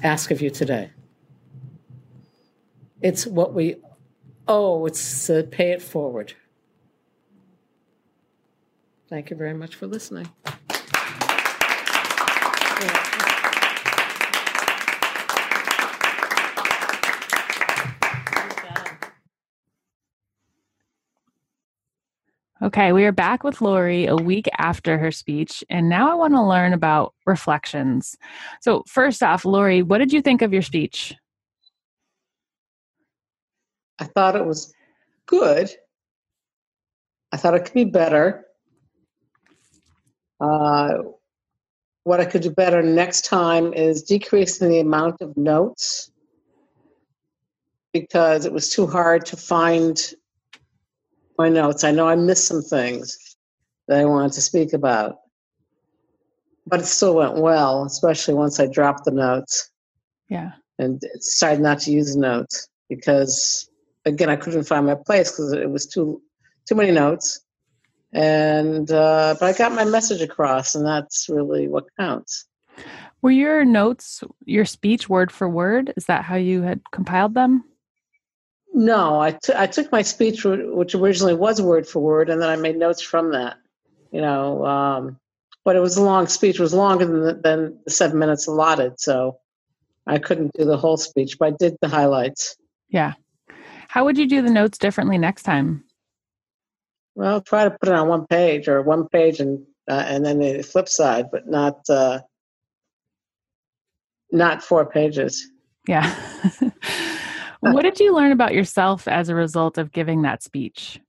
ask 0.03 0.31
of 0.31 0.41
you 0.41 0.49
today. 0.49 0.91
It's 3.01 3.27
what 3.27 3.53
we 3.53 3.75
owe, 4.47 4.85
it's 4.85 5.27
to 5.27 5.43
pay 5.43 5.71
it 5.71 5.81
forward. 5.81 6.33
Thank 9.07 9.29
you 9.29 9.35
very 9.35 9.53
much 9.53 9.75
for 9.75 9.85
listening. 9.85 10.27
Okay, 22.65 22.93
we 22.93 23.05
are 23.05 23.11
back 23.11 23.43
with 23.43 23.61
Lori 23.61 24.07
a 24.07 24.15
week 24.15 24.49
after 24.57 24.97
her 24.97 25.11
speech, 25.11 25.63
and 25.69 25.87
now 25.87 26.11
I 26.11 26.15
want 26.15 26.33
to 26.33 26.41
learn 26.41 26.73
about 26.73 27.13
reflections. 27.27 28.17
So, 28.59 28.81
first 28.87 29.21
off, 29.21 29.45
Lori, 29.45 29.83
what 29.83 29.99
did 29.99 30.11
you 30.11 30.19
think 30.19 30.41
of 30.41 30.51
your 30.51 30.63
speech? 30.63 31.13
I 33.99 34.05
thought 34.05 34.35
it 34.35 34.47
was 34.47 34.73
good. 35.27 35.69
I 37.31 37.37
thought 37.37 37.53
it 37.53 37.65
could 37.65 37.75
be 37.75 37.85
better. 37.85 38.45
Uh, 40.39 41.03
what 42.03 42.19
I 42.19 42.25
could 42.25 42.41
do 42.41 42.49
better 42.49 42.81
next 42.81 43.25
time 43.25 43.75
is 43.75 44.01
decreasing 44.01 44.69
the 44.69 44.79
amount 44.79 45.21
of 45.21 45.37
notes 45.37 46.09
because 47.93 48.47
it 48.47 48.53
was 48.53 48.71
too 48.71 48.87
hard 48.87 49.27
to 49.27 49.37
find 49.37 50.15
my 51.37 51.49
notes. 51.49 51.83
I 51.83 51.91
know 51.91 52.07
I 52.07 52.15
missed 52.15 52.47
some 52.47 52.61
things 52.61 53.17
that 53.87 53.99
I 53.99 54.05
wanted 54.05 54.33
to 54.33 54.41
speak 54.41 54.73
about, 54.73 55.17
but 56.65 56.79
it 56.79 56.85
still 56.85 57.15
went 57.15 57.35
well, 57.35 57.83
especially 57.85 58.33
once 58.33 58.59
I 58.59 58.67
dropped 58.67 59.05
the 59.05 59.11
notes. 59.11 59.69
Yeah. 60.29 60.53
And 60.77 60.99
decided 60.99 61.61
not 61.61 61.79
to 61.81 61.91
use 61.91 62.15
the 62.15 62.19
notes 62.19 62.67
because, 62.89 63.69
again, 64.05 64.29
I 64.29 64.35
couldn't 64.35 64.65
find 64.65 64.85
my 64.85 64.95
place 64.95 65.31
because 65.31 65.53
it 65.53 65.69
was 65.69 65.85
too 65.85 66.21
too 66.67 66.75
many 66.75 66.91
notes. 66.91 67.39
And 68.11 68.89
uh, 68.91 69.35
but 69.39 69.45
I 69.45 69.57
got 69.57 69.71
my 69.71 69.85
message 69.85 70.21
across, 70.21 70.75
and 70.75 70.85
that's 70.85 71.27
really 71.29 71.67
what 71.67 71.85
counts. 71.97 72.45
Were 73.21 73.31
your 73.31 73.63
notes 73.65 74.23
your 74.45 74.65
speech 74.65 75.09
word 75.09 75.31
for 75.31 75.47
word? 75.47 75.93
Is 75.95 76.05
that 76.05 76.23
how 76.23 76.35
you 76.35 76.61
had 76.61 76.81
compiled 76.91 77.33
them? 77.33 77.63
No, 78.77 79.21
I, 79.21 79.31
t- 79.31 79.53
I 79.55 79.67
took 79.67 79.89
my 79.89 80.01
speech, 80.01 80.43
which 80.43 80.95
originally 80.95 81.33
was 81.33 81.61
word 81.61 81.87
for 81.87 82.01
word, 82.01 82.29
and 82.29 82.41
then 82.41 82.49
I 82.49 82.57
made 82.57 82.75
notes 82.75 83.01
from 83.01 83.31
that. 83.31 83.55
You 84.11 84.19
know, 84.19 84.65
um, 84.65 85.17
but 85.63 85.77
it 85.77 85.79
was 85.79 85.95
a 85.95 86.03
long 86.03 86.27
speech. 86.27 86.59
It 86.59 86.61
was 86.61 86.73
longer 86.73 87.05
than 87.05 87.23
the, 87.23 87.33
than 87.35 87.79
the 87.85 87.91
seven 87.91 88.19
minutes 88.19 88.47
allotted, 88.47 88.99
so 88.99 89.39
I 90.05 90.19
couldn't 90.19 90.51
do 90.57 90.65
the 90.65 90.75
whole 90.75 90.97
speech, 90.97 91.37
but 91.39 91.53
I 91.53 91.55
did 91.57 91.77
the 91.79 91.87
highlights. 91.87 92.57
Yeah. 92.89 93.13
How 93.87 94.03
would 94.03 94.17
you 94.17 94.27
do 94.27 94.41
the 94.41 94.49
notes 94.49 94.77
differently 94.77 95.17
next 95.17 95.43
time? 95.43 95.85
Well, 97.15 97.39
try 97.39 97.63
to 97.63 97.71
put 97.71 97.87
it 97.87 97.95
on 97.95 98.09
one 98.09 98.27
page 98.27 98.67
or 98.67 98.81
one 98.81 99.07
page 99.07 99.39
and 99.39 99.65
uh, 99.87 100.03
and 100.05 100.25
then 100.25 100.39
the 100.39 100.63
flip 100.63 100.89
side, 100.89 101.27
but 101.31 101.47
not 101.47 101.79
uh, 101.89 102.19
not 104.33 104.61
four 104.61 104.85
pages. 104.85 105.49
Yeah. 105.87 106.13
what 107.73 107.81
did 107.83 107.99
you 107.99 108.15
learn 108.15 108.31
about 108.31 108.53
yourself 108.53 109.07
as 109.07 109.29
a 109.29 109.35
result 109.35 109.77
of 109.77 109.91
giving 109.91 110.23
that 110.23 110.43
speech? 110.43 110.99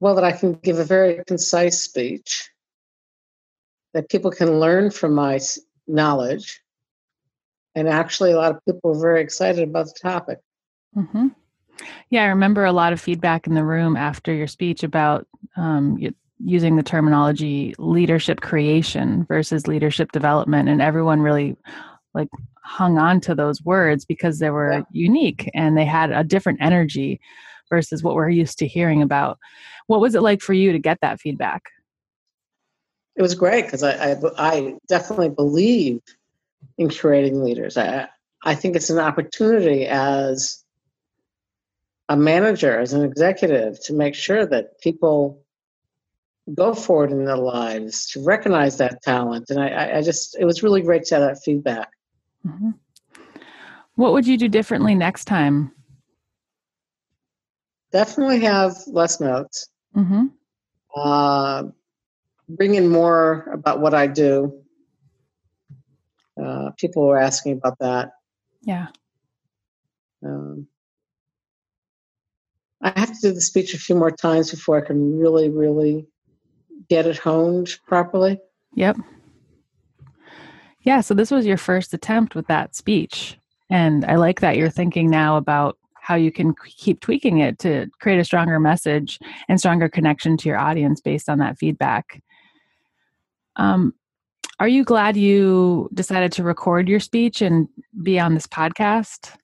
Well, 0.00 0.14
that 0.16 0.24
I 0.24 0.32
can 0.32 0.54
give 0.54 0.78
a 0.78 0.84
very 0.84 1.22
concise 1.26 1.80
speech, 1.80 2.50
that 3.94 4.08
people 4.08 4.30
can 4.30 4.60
learn 4.60 4.90
from 4.90 5.14
my 5.14 5.40
knowledge. 5.86 6.60
And 7.74 7.88
actually, 7.88 8.32
a 8.32 8.36
lot 8.36 8.52
of 8.52 8.64
people 8.64 8.92
were 8.92 9.00
very 9.00 9.22
excited 9.22 9.68
about 9.68 9.86
the 9.86 9.98
topic. 10.00 10.38
Mm-hmm. 10.96 11.28
Yeah, 12.10 12.22
I 12.22 12.26
remember 12.26 12.64
a 12.64 12.72
lot 12.72 12.92
of 12.92 13.00
feedback 13.00 13.46
in 13.46 13.54
the 13.54 13.64
room 13.64 13.96
after 13.96 14.32
your 14.32 14.46
speech 14.46 14.82
about 14.82 15.26
um, 15.56 15.98
using 16.38 16.76
the 16.76 16.82
terminology 16.82 17.74
leadership 17.78 18.40
creation 18.40 19.24
versus 19.24 19.66
leadership 19.66 20.12
development, 20.12 20.68
and 20.68 20.80
everyone 20.80 21.20
really 21.20 21.56
like 22.14 22.28
hung 22.62 22.98
on 22.98 23.20
to 23.20 23.34
those 23.34 23.62
words 23.62 24.04
because 24.04 24.38
they 24.38 24.50
were 24.50 24.72
yeah. 24.72 24.82
unique 24.92 25.50
and 25.54 25.76
they 25.76 25.84
had 25.84 26.10
a 26.10 26.24
different 26.24 26.60
energy 26.62 27.20
versus 27.70 28.02
what 28.02 28.14
we're 28.14 28.30
used 28.30 28.58
to 28.58 28.66
hearing 28.66 29.02
about. 29.02 29.38
What 29.86 30.00
was 30.00 30.14
it 30.14 30.22
like 30.22 30.40
for 30.40 30.52
you 30.52 30.72
to 30.72 30.78
get 30.78 30.98
that 31.02 31.20
feedback? 31.20 31.62
It 33.16 33.22
was 33.22 33.34
great 33.34 33.64
because 33.64 33.82
I, 33.82 34.12
I, 34.12 34.16
I 34.38 34.74
definitely 34.88 35.28
believe 35.28 36.00
in 36.78 36.90
creating 36.90 37.42
leaders. 37.42 37.76
I 37.76 38.08
I 38.44 38.54
think 38.54 38.76
it's 38.76 38.90
an 38.90 38.98
opportunity 38.98 39.86
as 39.86 40.62
a 42.08 42.16
manager, 42.16 42.78
as 42.78 42.92
an 42.92 43.02
executive, 43.02 43.82
to 43.84 43.94
make 43.94 44.14
sure 44.14 44.44
that 44.44 44.78
people 44.80 45.42
go 46.52 46.74
forward 46.74 47.10
in 47.10 47.24
their 47.24 47.38
lives, 47.38 48.10
to 48.10 48.22
recognize 48.22 48.76
that 48.76 49.02
talent. 49.02 49.48
And 49.48 49.58
I, 49.58 49.98
I 49.98 50.02
just, 50.02 50.36
it 50.38 50.44
was 50.44 50.62
really 50.62 50.82
great 50.82 51.04
to 51.04 51.14
have 51.14 51.24
that 51.24 51.42
feedback. 51.42 51.88
Mm-hmm. 52.46 52.70
What 53.96 54.12
would 54.12 54.26
you 54.26 54.36
do 54.36 54.48
differently 54.48 54.94
next 54.94 55.26
time? 55.26 55.72
Definitely 57.92 58.40
have 58.40 58.76
less 58.86 59.20
notes. 59.20 59.68
Mm-hmm. 59.96 60.26
Uh, 60.96 61.64
bring 62.48 62.74
in 62.74 62.88
more 62.88 63.48
about 63.52 63.80
what 63.80 63.94
I 63.94 64.06
do. 64.08 64.62
Uh, 66.42 66.70
people 66.76 67.06
were 67.06 67.18
asking 67.18 67.52
about 67.52 67.78
that. 67.78 68.10
Yeah. 68.62 68.88
Um, 70.24 70.66
I 72.82 72.98
have 72.98 73.12
to 73.12 73.28
do 73.28 73.32
the 73.32 73.40
speech 73.40 73.74
a 73.74 73.78
few 73.78 73.94
more 73.94 74.10
times 74.10 74.50
before 74.50 74.76
I 74.76 74.86
can 74.86 75.18
really, 75.18 75.48
really 75.48 76.06
get 76.88 77.06
it 77.06 77.16
honed 77.16 77.70
properly. 77.86 78.38
Yep. 78.74 78.96
Yeah, 80.84 81.00
so 81.00 81.14
this 81.14 81.30
was 81.30 81.46
your 81.46 81.56
first 81.56 81.94
attempt 81.94 82.34
with 82.34 82.46
that 82.46 82.74
speech. 82.74 83.38
And 83.70 84.04
I 84.04 84.16
like 84.16 84.40
that 84.40 84.56
you're 84.56 84.70
thinking 84.70 85.10
now 85.10 85.36
about 85.36 85.78
how 85.94 86.14
you 86.14 86.30
can 86.30 86.54
keep 86.66 87.00
tweaking 87.00 87.38
it 87.38 87.58
to 87.60 87.86
create 88.00 88.18
a 88.18 88.24
stronger 88.24 88.60
message 88.60 89.18
and 89.48 89.58
stronger 89.58 89.88
connection 89.88 90.36
to 90.36 90.48
your 90.48 90.58
audience 90.58 91.00
based 91.00 91.30
on 91.30 91.38
that 91.38 91.58
feedback. 91.58 92.22
Um, 93.56 93.94
are 94.60 94.68
you 94.68 94.84
glad 94.84 95.16
you 95.16 95.88
decided 95.94 96.30
to 96.32 96.44
record 96.44 96.88
your 96.88 97.00
speech 97.00 97.40
and 97.40 97.68
be 98.02 98.20
on 98.20 98.34
this 98.34 98.46
podcast? 98.46 99.34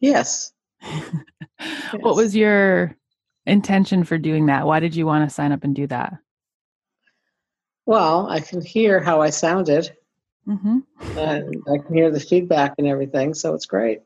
Yes. 0.00 0.52
What 2.00 2.16
was 2.16 2.36
your 2.36 2.94
intention 3.46 4.04
for 4.04 4.18
doing 4.18 4.46
that? 4.46 4.66
Why 4.66 4.80
did 4.80 4.94
you 4.94 5.06
want 5.06 5.26
to 5.26 5.34
sign 5.34 5.52
up 5.52 5.64
and 5.64 5.74
do 5.74 5.86
that? 5.86 6.12
Well, 7.86 8.28
I 8.28 8.40
can 8.40 8.62
hear 8.62 9.00
how 9.00 9.20
I 9.20 9.30
sounded, 9.30 9.94
Mm-hmm. 10.46 10.80
and 11.16 11.62
I 11.66 11.78
can 11.78 11.94
hear 11.94 12.10
the 12.10 12.20
feedback 12.20 12.74
and 12.76 12.86
everything, 12.86 13.32
so 13.32 13.54
it's 13.54 13.64
great. 13.64 14.02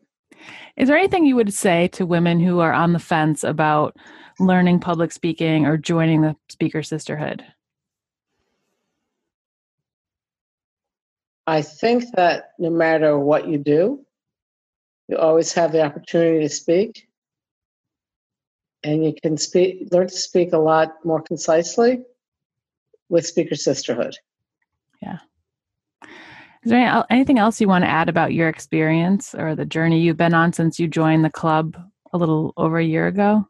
Is 0.77 0.87
there 0.87 0.97
anything 0.97 1.25
you 1.25 1.35
would 1.35 1.53
say 1.53 1.89
to 1.89 2.07
women 2.07 2.39
who 2.39 2.61
are 2.61 2.73
on 2.73 2.93
the 2.93 3.01
fence 3.01 3.43
about 3.43 3.97
learning 4.39 4.79
public 4.79 5.11
speaking 5.11 5.67
or 5.67 5.77
joining 5.77 6.23
the 6.23 6.37
Speaker 6.49 6.85
Sisterhood? 6.85 7.45
I 11.49 11.63
think 11.63 12.05
that 12.15 12.51
no 12.61 12.71
matter 12.71 13.19
what 13.19 13.49
you 13.49 13.59
do, 13.59 14.05
you 15.09 15.17
always 15.17 15.53
have 15.55 15.73
the 15.73 15.83
opportunity 15.83 16.47
to 16.47 16.55
speak, 16.55 17.09
and 18.85 19.05
you 19.05 19.13
can 19.21 19.37
speak, 19.37 19.89
learn 19.91 20.07
to 20.07 20.15
speak 20.15 20.53
a 20.53 20.59
lot 20.59 21.05
more 21.05 21.21
concisely 21.21 22.03
with 23.09 23.27
Speaker 23.27 23.55
Sisterhood. 23.55 24.17
Yeah. 25.03 25.19
Is 26.65 26.71
there 26.71 27.05
anything 27.09 27.39
else 27.39 27.61
you 27.61 27.69
want 27.69 27.85
to 27.85 27.91
add 27.91 28.09
about 28.09 28.33
your 28.33 28.49
experience 28.49 29.35
or 29.35 29.55
the 29.55 29.65
journey 29.65 30.01
you've 30.01 30.17
been 30.17 30.35
on 30.35 30.53
since 30.53 30.79
you 30.79 30.89
joined 30.89 31.25
the 31.25 31.31
club 31.31 31.77
a 32.13 32.19
little 32.19 32.53
over 32.57 32.79
a 32.79 32.85
year 32.85 33.07
ago? 33.07 33.49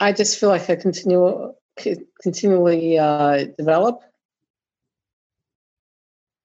I 0.00 0.12
just 0.12 0.38
feel 0.38 0.48
like 0.48 0.68
I 0.68 0.76
continue 0.76 1.54
continually 2.22 2.98
uh, 2.98 3.46
develop, 3.56 4.02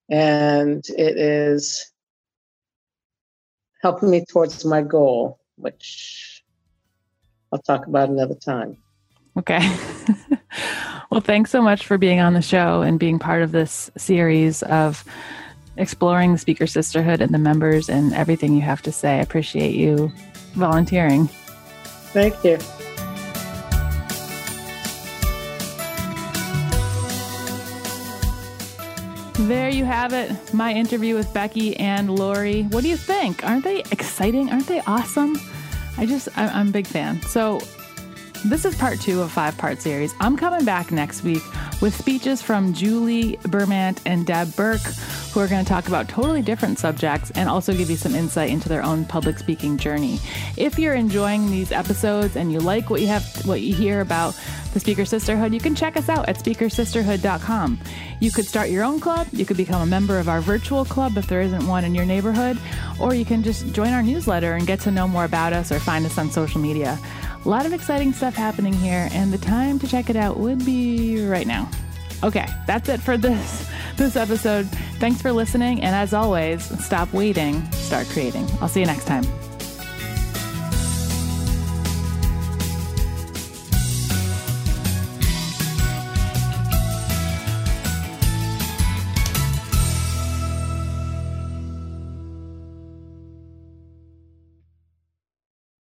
and 0.09 0.83
it 0.89 1.17
is 1.17 1.91
helping 3.81 4.09
me 4.09 4.25
towards 4.25 4.65
my 4.65 4.81
goal, 4.81 5.39
which 5.55 6.38
I'll 7.51 7.59
talk 7.59 7.87
about 7.87 8.09
another 8.09 8.35
time. 8.35 8.77
Okay. 9.37 9.59
well, 11.11 11.21
thanks 11.21 11.51
so 11.51 11.61
much 11.61 11.85
for 11.85 11.97
being 11.97 12.19
on 12.19 12.33
the 12.33 12.41
show 12.41 12.81
and 12.81 12.99
being 12.99 13.19
part 13.19 13.41
of 13.41 13.51
this 13.51 13.89
series 13.97 14.63
of 14.63 15.03
exploring 15.77 16.33
the 16.33 16.37
Speaker 16.37 16.67
Sisterhood 16.67 17.21
and 17.21 17.33
the 17.33 17.37
members 17.39 17.89
and 17.89 18.13
everything 18.13 18.53
you 18.53 18.61
have 18.61 18.81
to 18.83 18.91
say. 18.91 19.17
I 19.17 19.21
appreciate 19.21 19.75
you 19.75 20.11
volunteering. 20.53 21.27
Thank 22.11 22.43
you. 22.43 22.57
There 29.47 29.69
you 29.69 29.85
have 29.85 30.11
it, 30.11 30.53
my 30.53 30.73
interview 30.73 31.15
with 31.15 31.33
Becky 31.33 31.77
and 31.77 32.13
Lori. 32.13 32.63
What 32.63 32.83
do 32.83 32.89
you 32.89 32.97
think? 32.97 33.43
Aren't 33.43 33.63
they 33.63 33.79
exciting? 33.89 34.49
Aren't 34.49 34.67
they 34.67 34.81
awesome? 34.81 35.37
I 35.99 36.05
just, 36.05 36.29
I, 36.37 36.47
I'm 36.47 36.69
a 36.69 36.71
big 36.71 36.87
fan. 36.87 37.21
So, 37.23 37.59
this 38.45 38.63
is 38.63 38.73
part 38.75 39.01
two 39.01 39.21
of 39.21 39.33
five 39.33 39.57
part 39.57 39.81
series. 39.81 40.13
I'm 40.21 40.37
coming 40.37 40.63
back 40.63 40.93
next 40.93 41.23
week 41.23 41.43
with 41.81 41.95
speeches 41.95 42.41
from 42.41 42.73
Julie 42.73 43.37
Bermant 43.43 44.01
and 44.05 44.25
Deb 44.25 44.55
Burke, 44.55 44.81
who 45.31 45.39
are 45.39 45.47
going 45.47 45.63
to 45.63 45.69
talk 45.69 45.87
about 45.87 46.09
totally 46.09 46.41
different 46.41 46.79
subjects 46.79 47.31
and 47.31 47.47
also 47.47 47.73
give 47.73 47.89
you 47.89 47.95
some 47.95 48.15
insight 48.15 48.49
into 48.49 48.67
their 48.67 48.83
own 48.83 49.05
public 49.05 49.39
speaking 49.39 49.77
journey. 49.77 50.19
If 50.57 50.77
you're 50.77 50.93
enjoying 50.93 51.49
these 51.49 51.71
episodes 51.71 52.35
and 52.35 52.51
you 52.51 52.59
like 52.59 52.89
what 52.89 53.01
you 53.01 53.07
have, 53.07 53.25
what 53.45 53.61
you 53.61 53.73
hear 53.73 54.01
about 54.01 54.39
the 54.73 54.79
Speaker 54.79 55.05
Sisterhood, 55.05 55.53
you 55.53 55.59
can 55.59 55.75
check 55.75 55.97
us 55.97 56.09
out 56.09 56.27
at 56.27 56.37
speakersisterhood.com. 56.37 57.79
You 58.19 58.31
could 58.31 58.45
start 58.45 58.69
your 58.69 58.83
own 58.83 58.99
club, 58.99 59.27
you 59.31 59.45
could 59.45 59.57
become 59.57 59.81
a 59.81 59.85
member 59.85 60.19
of 60.19 60.27
our 60.27 60.41
virtual 60.41 60.85
club 60.85 61.17
if 61.17 61.27
there 61.27 61.41
isn't 61.41 61.65
one 61.65 61.85
in 61.85 61.95
your 61.95 62.05
neighborhood, 62.05 62.59
or 62.99 63.13
you 63.13 63.25
can 63.25 63.41
just 63.41 63.73
join 63.73 63.93
our 63.93 64.03
newsletter 64.03 64.53
and 64.53 64.67
get 64.67 64.79
to 64.81 64.91
know 64.91 65.07
more 65.07 65.23
about 65.23 65.53
us 65.53 65.71
or 65.71 65.79
find 65.79 66.05
us 66.05 66.17
on 66.17 66.29
social 66.29 66.59
media. 66.59 66.99
A 67.45 67.49
lot 67.49 67.65
of 67.65 67.73
exciting 67.73 68.13
stuff 68.13 68.35
happening 68.35 68.73
here, 68.73 69.07
and 69.11 69.31
the 69.31 69.37
time 69.37 69.79
to 69.79 69.87
check 69.87 70.09
it 70.09 70.15
out 70.15 70.37
would 70.37 70.65
be 70.65 71.25
right 71.25 71.47
now. 71.47 71.69
Okay, 72.23 72.47
that's 72.67 72.89
it 72.89 72.99
for 72.99 73.17
this 73.17 73.69
this 73.95 74.15
episode. 74.15 74.65
Thanks 74.99 75.21
for 75.21 75.31
listening, 75.31 75.81
and 75.81 75.95
as 75.95 76.13
always, 76.13 76.63
stop 76.83 77.11
waiting, 77.13 77.69
start 77.71 78.07
creating. 78.07 78.47
I'll 78.61 78.69
see 78.69 78.81
you 78.81 78.85
next 78.85 79.05
time. 79.05 79.23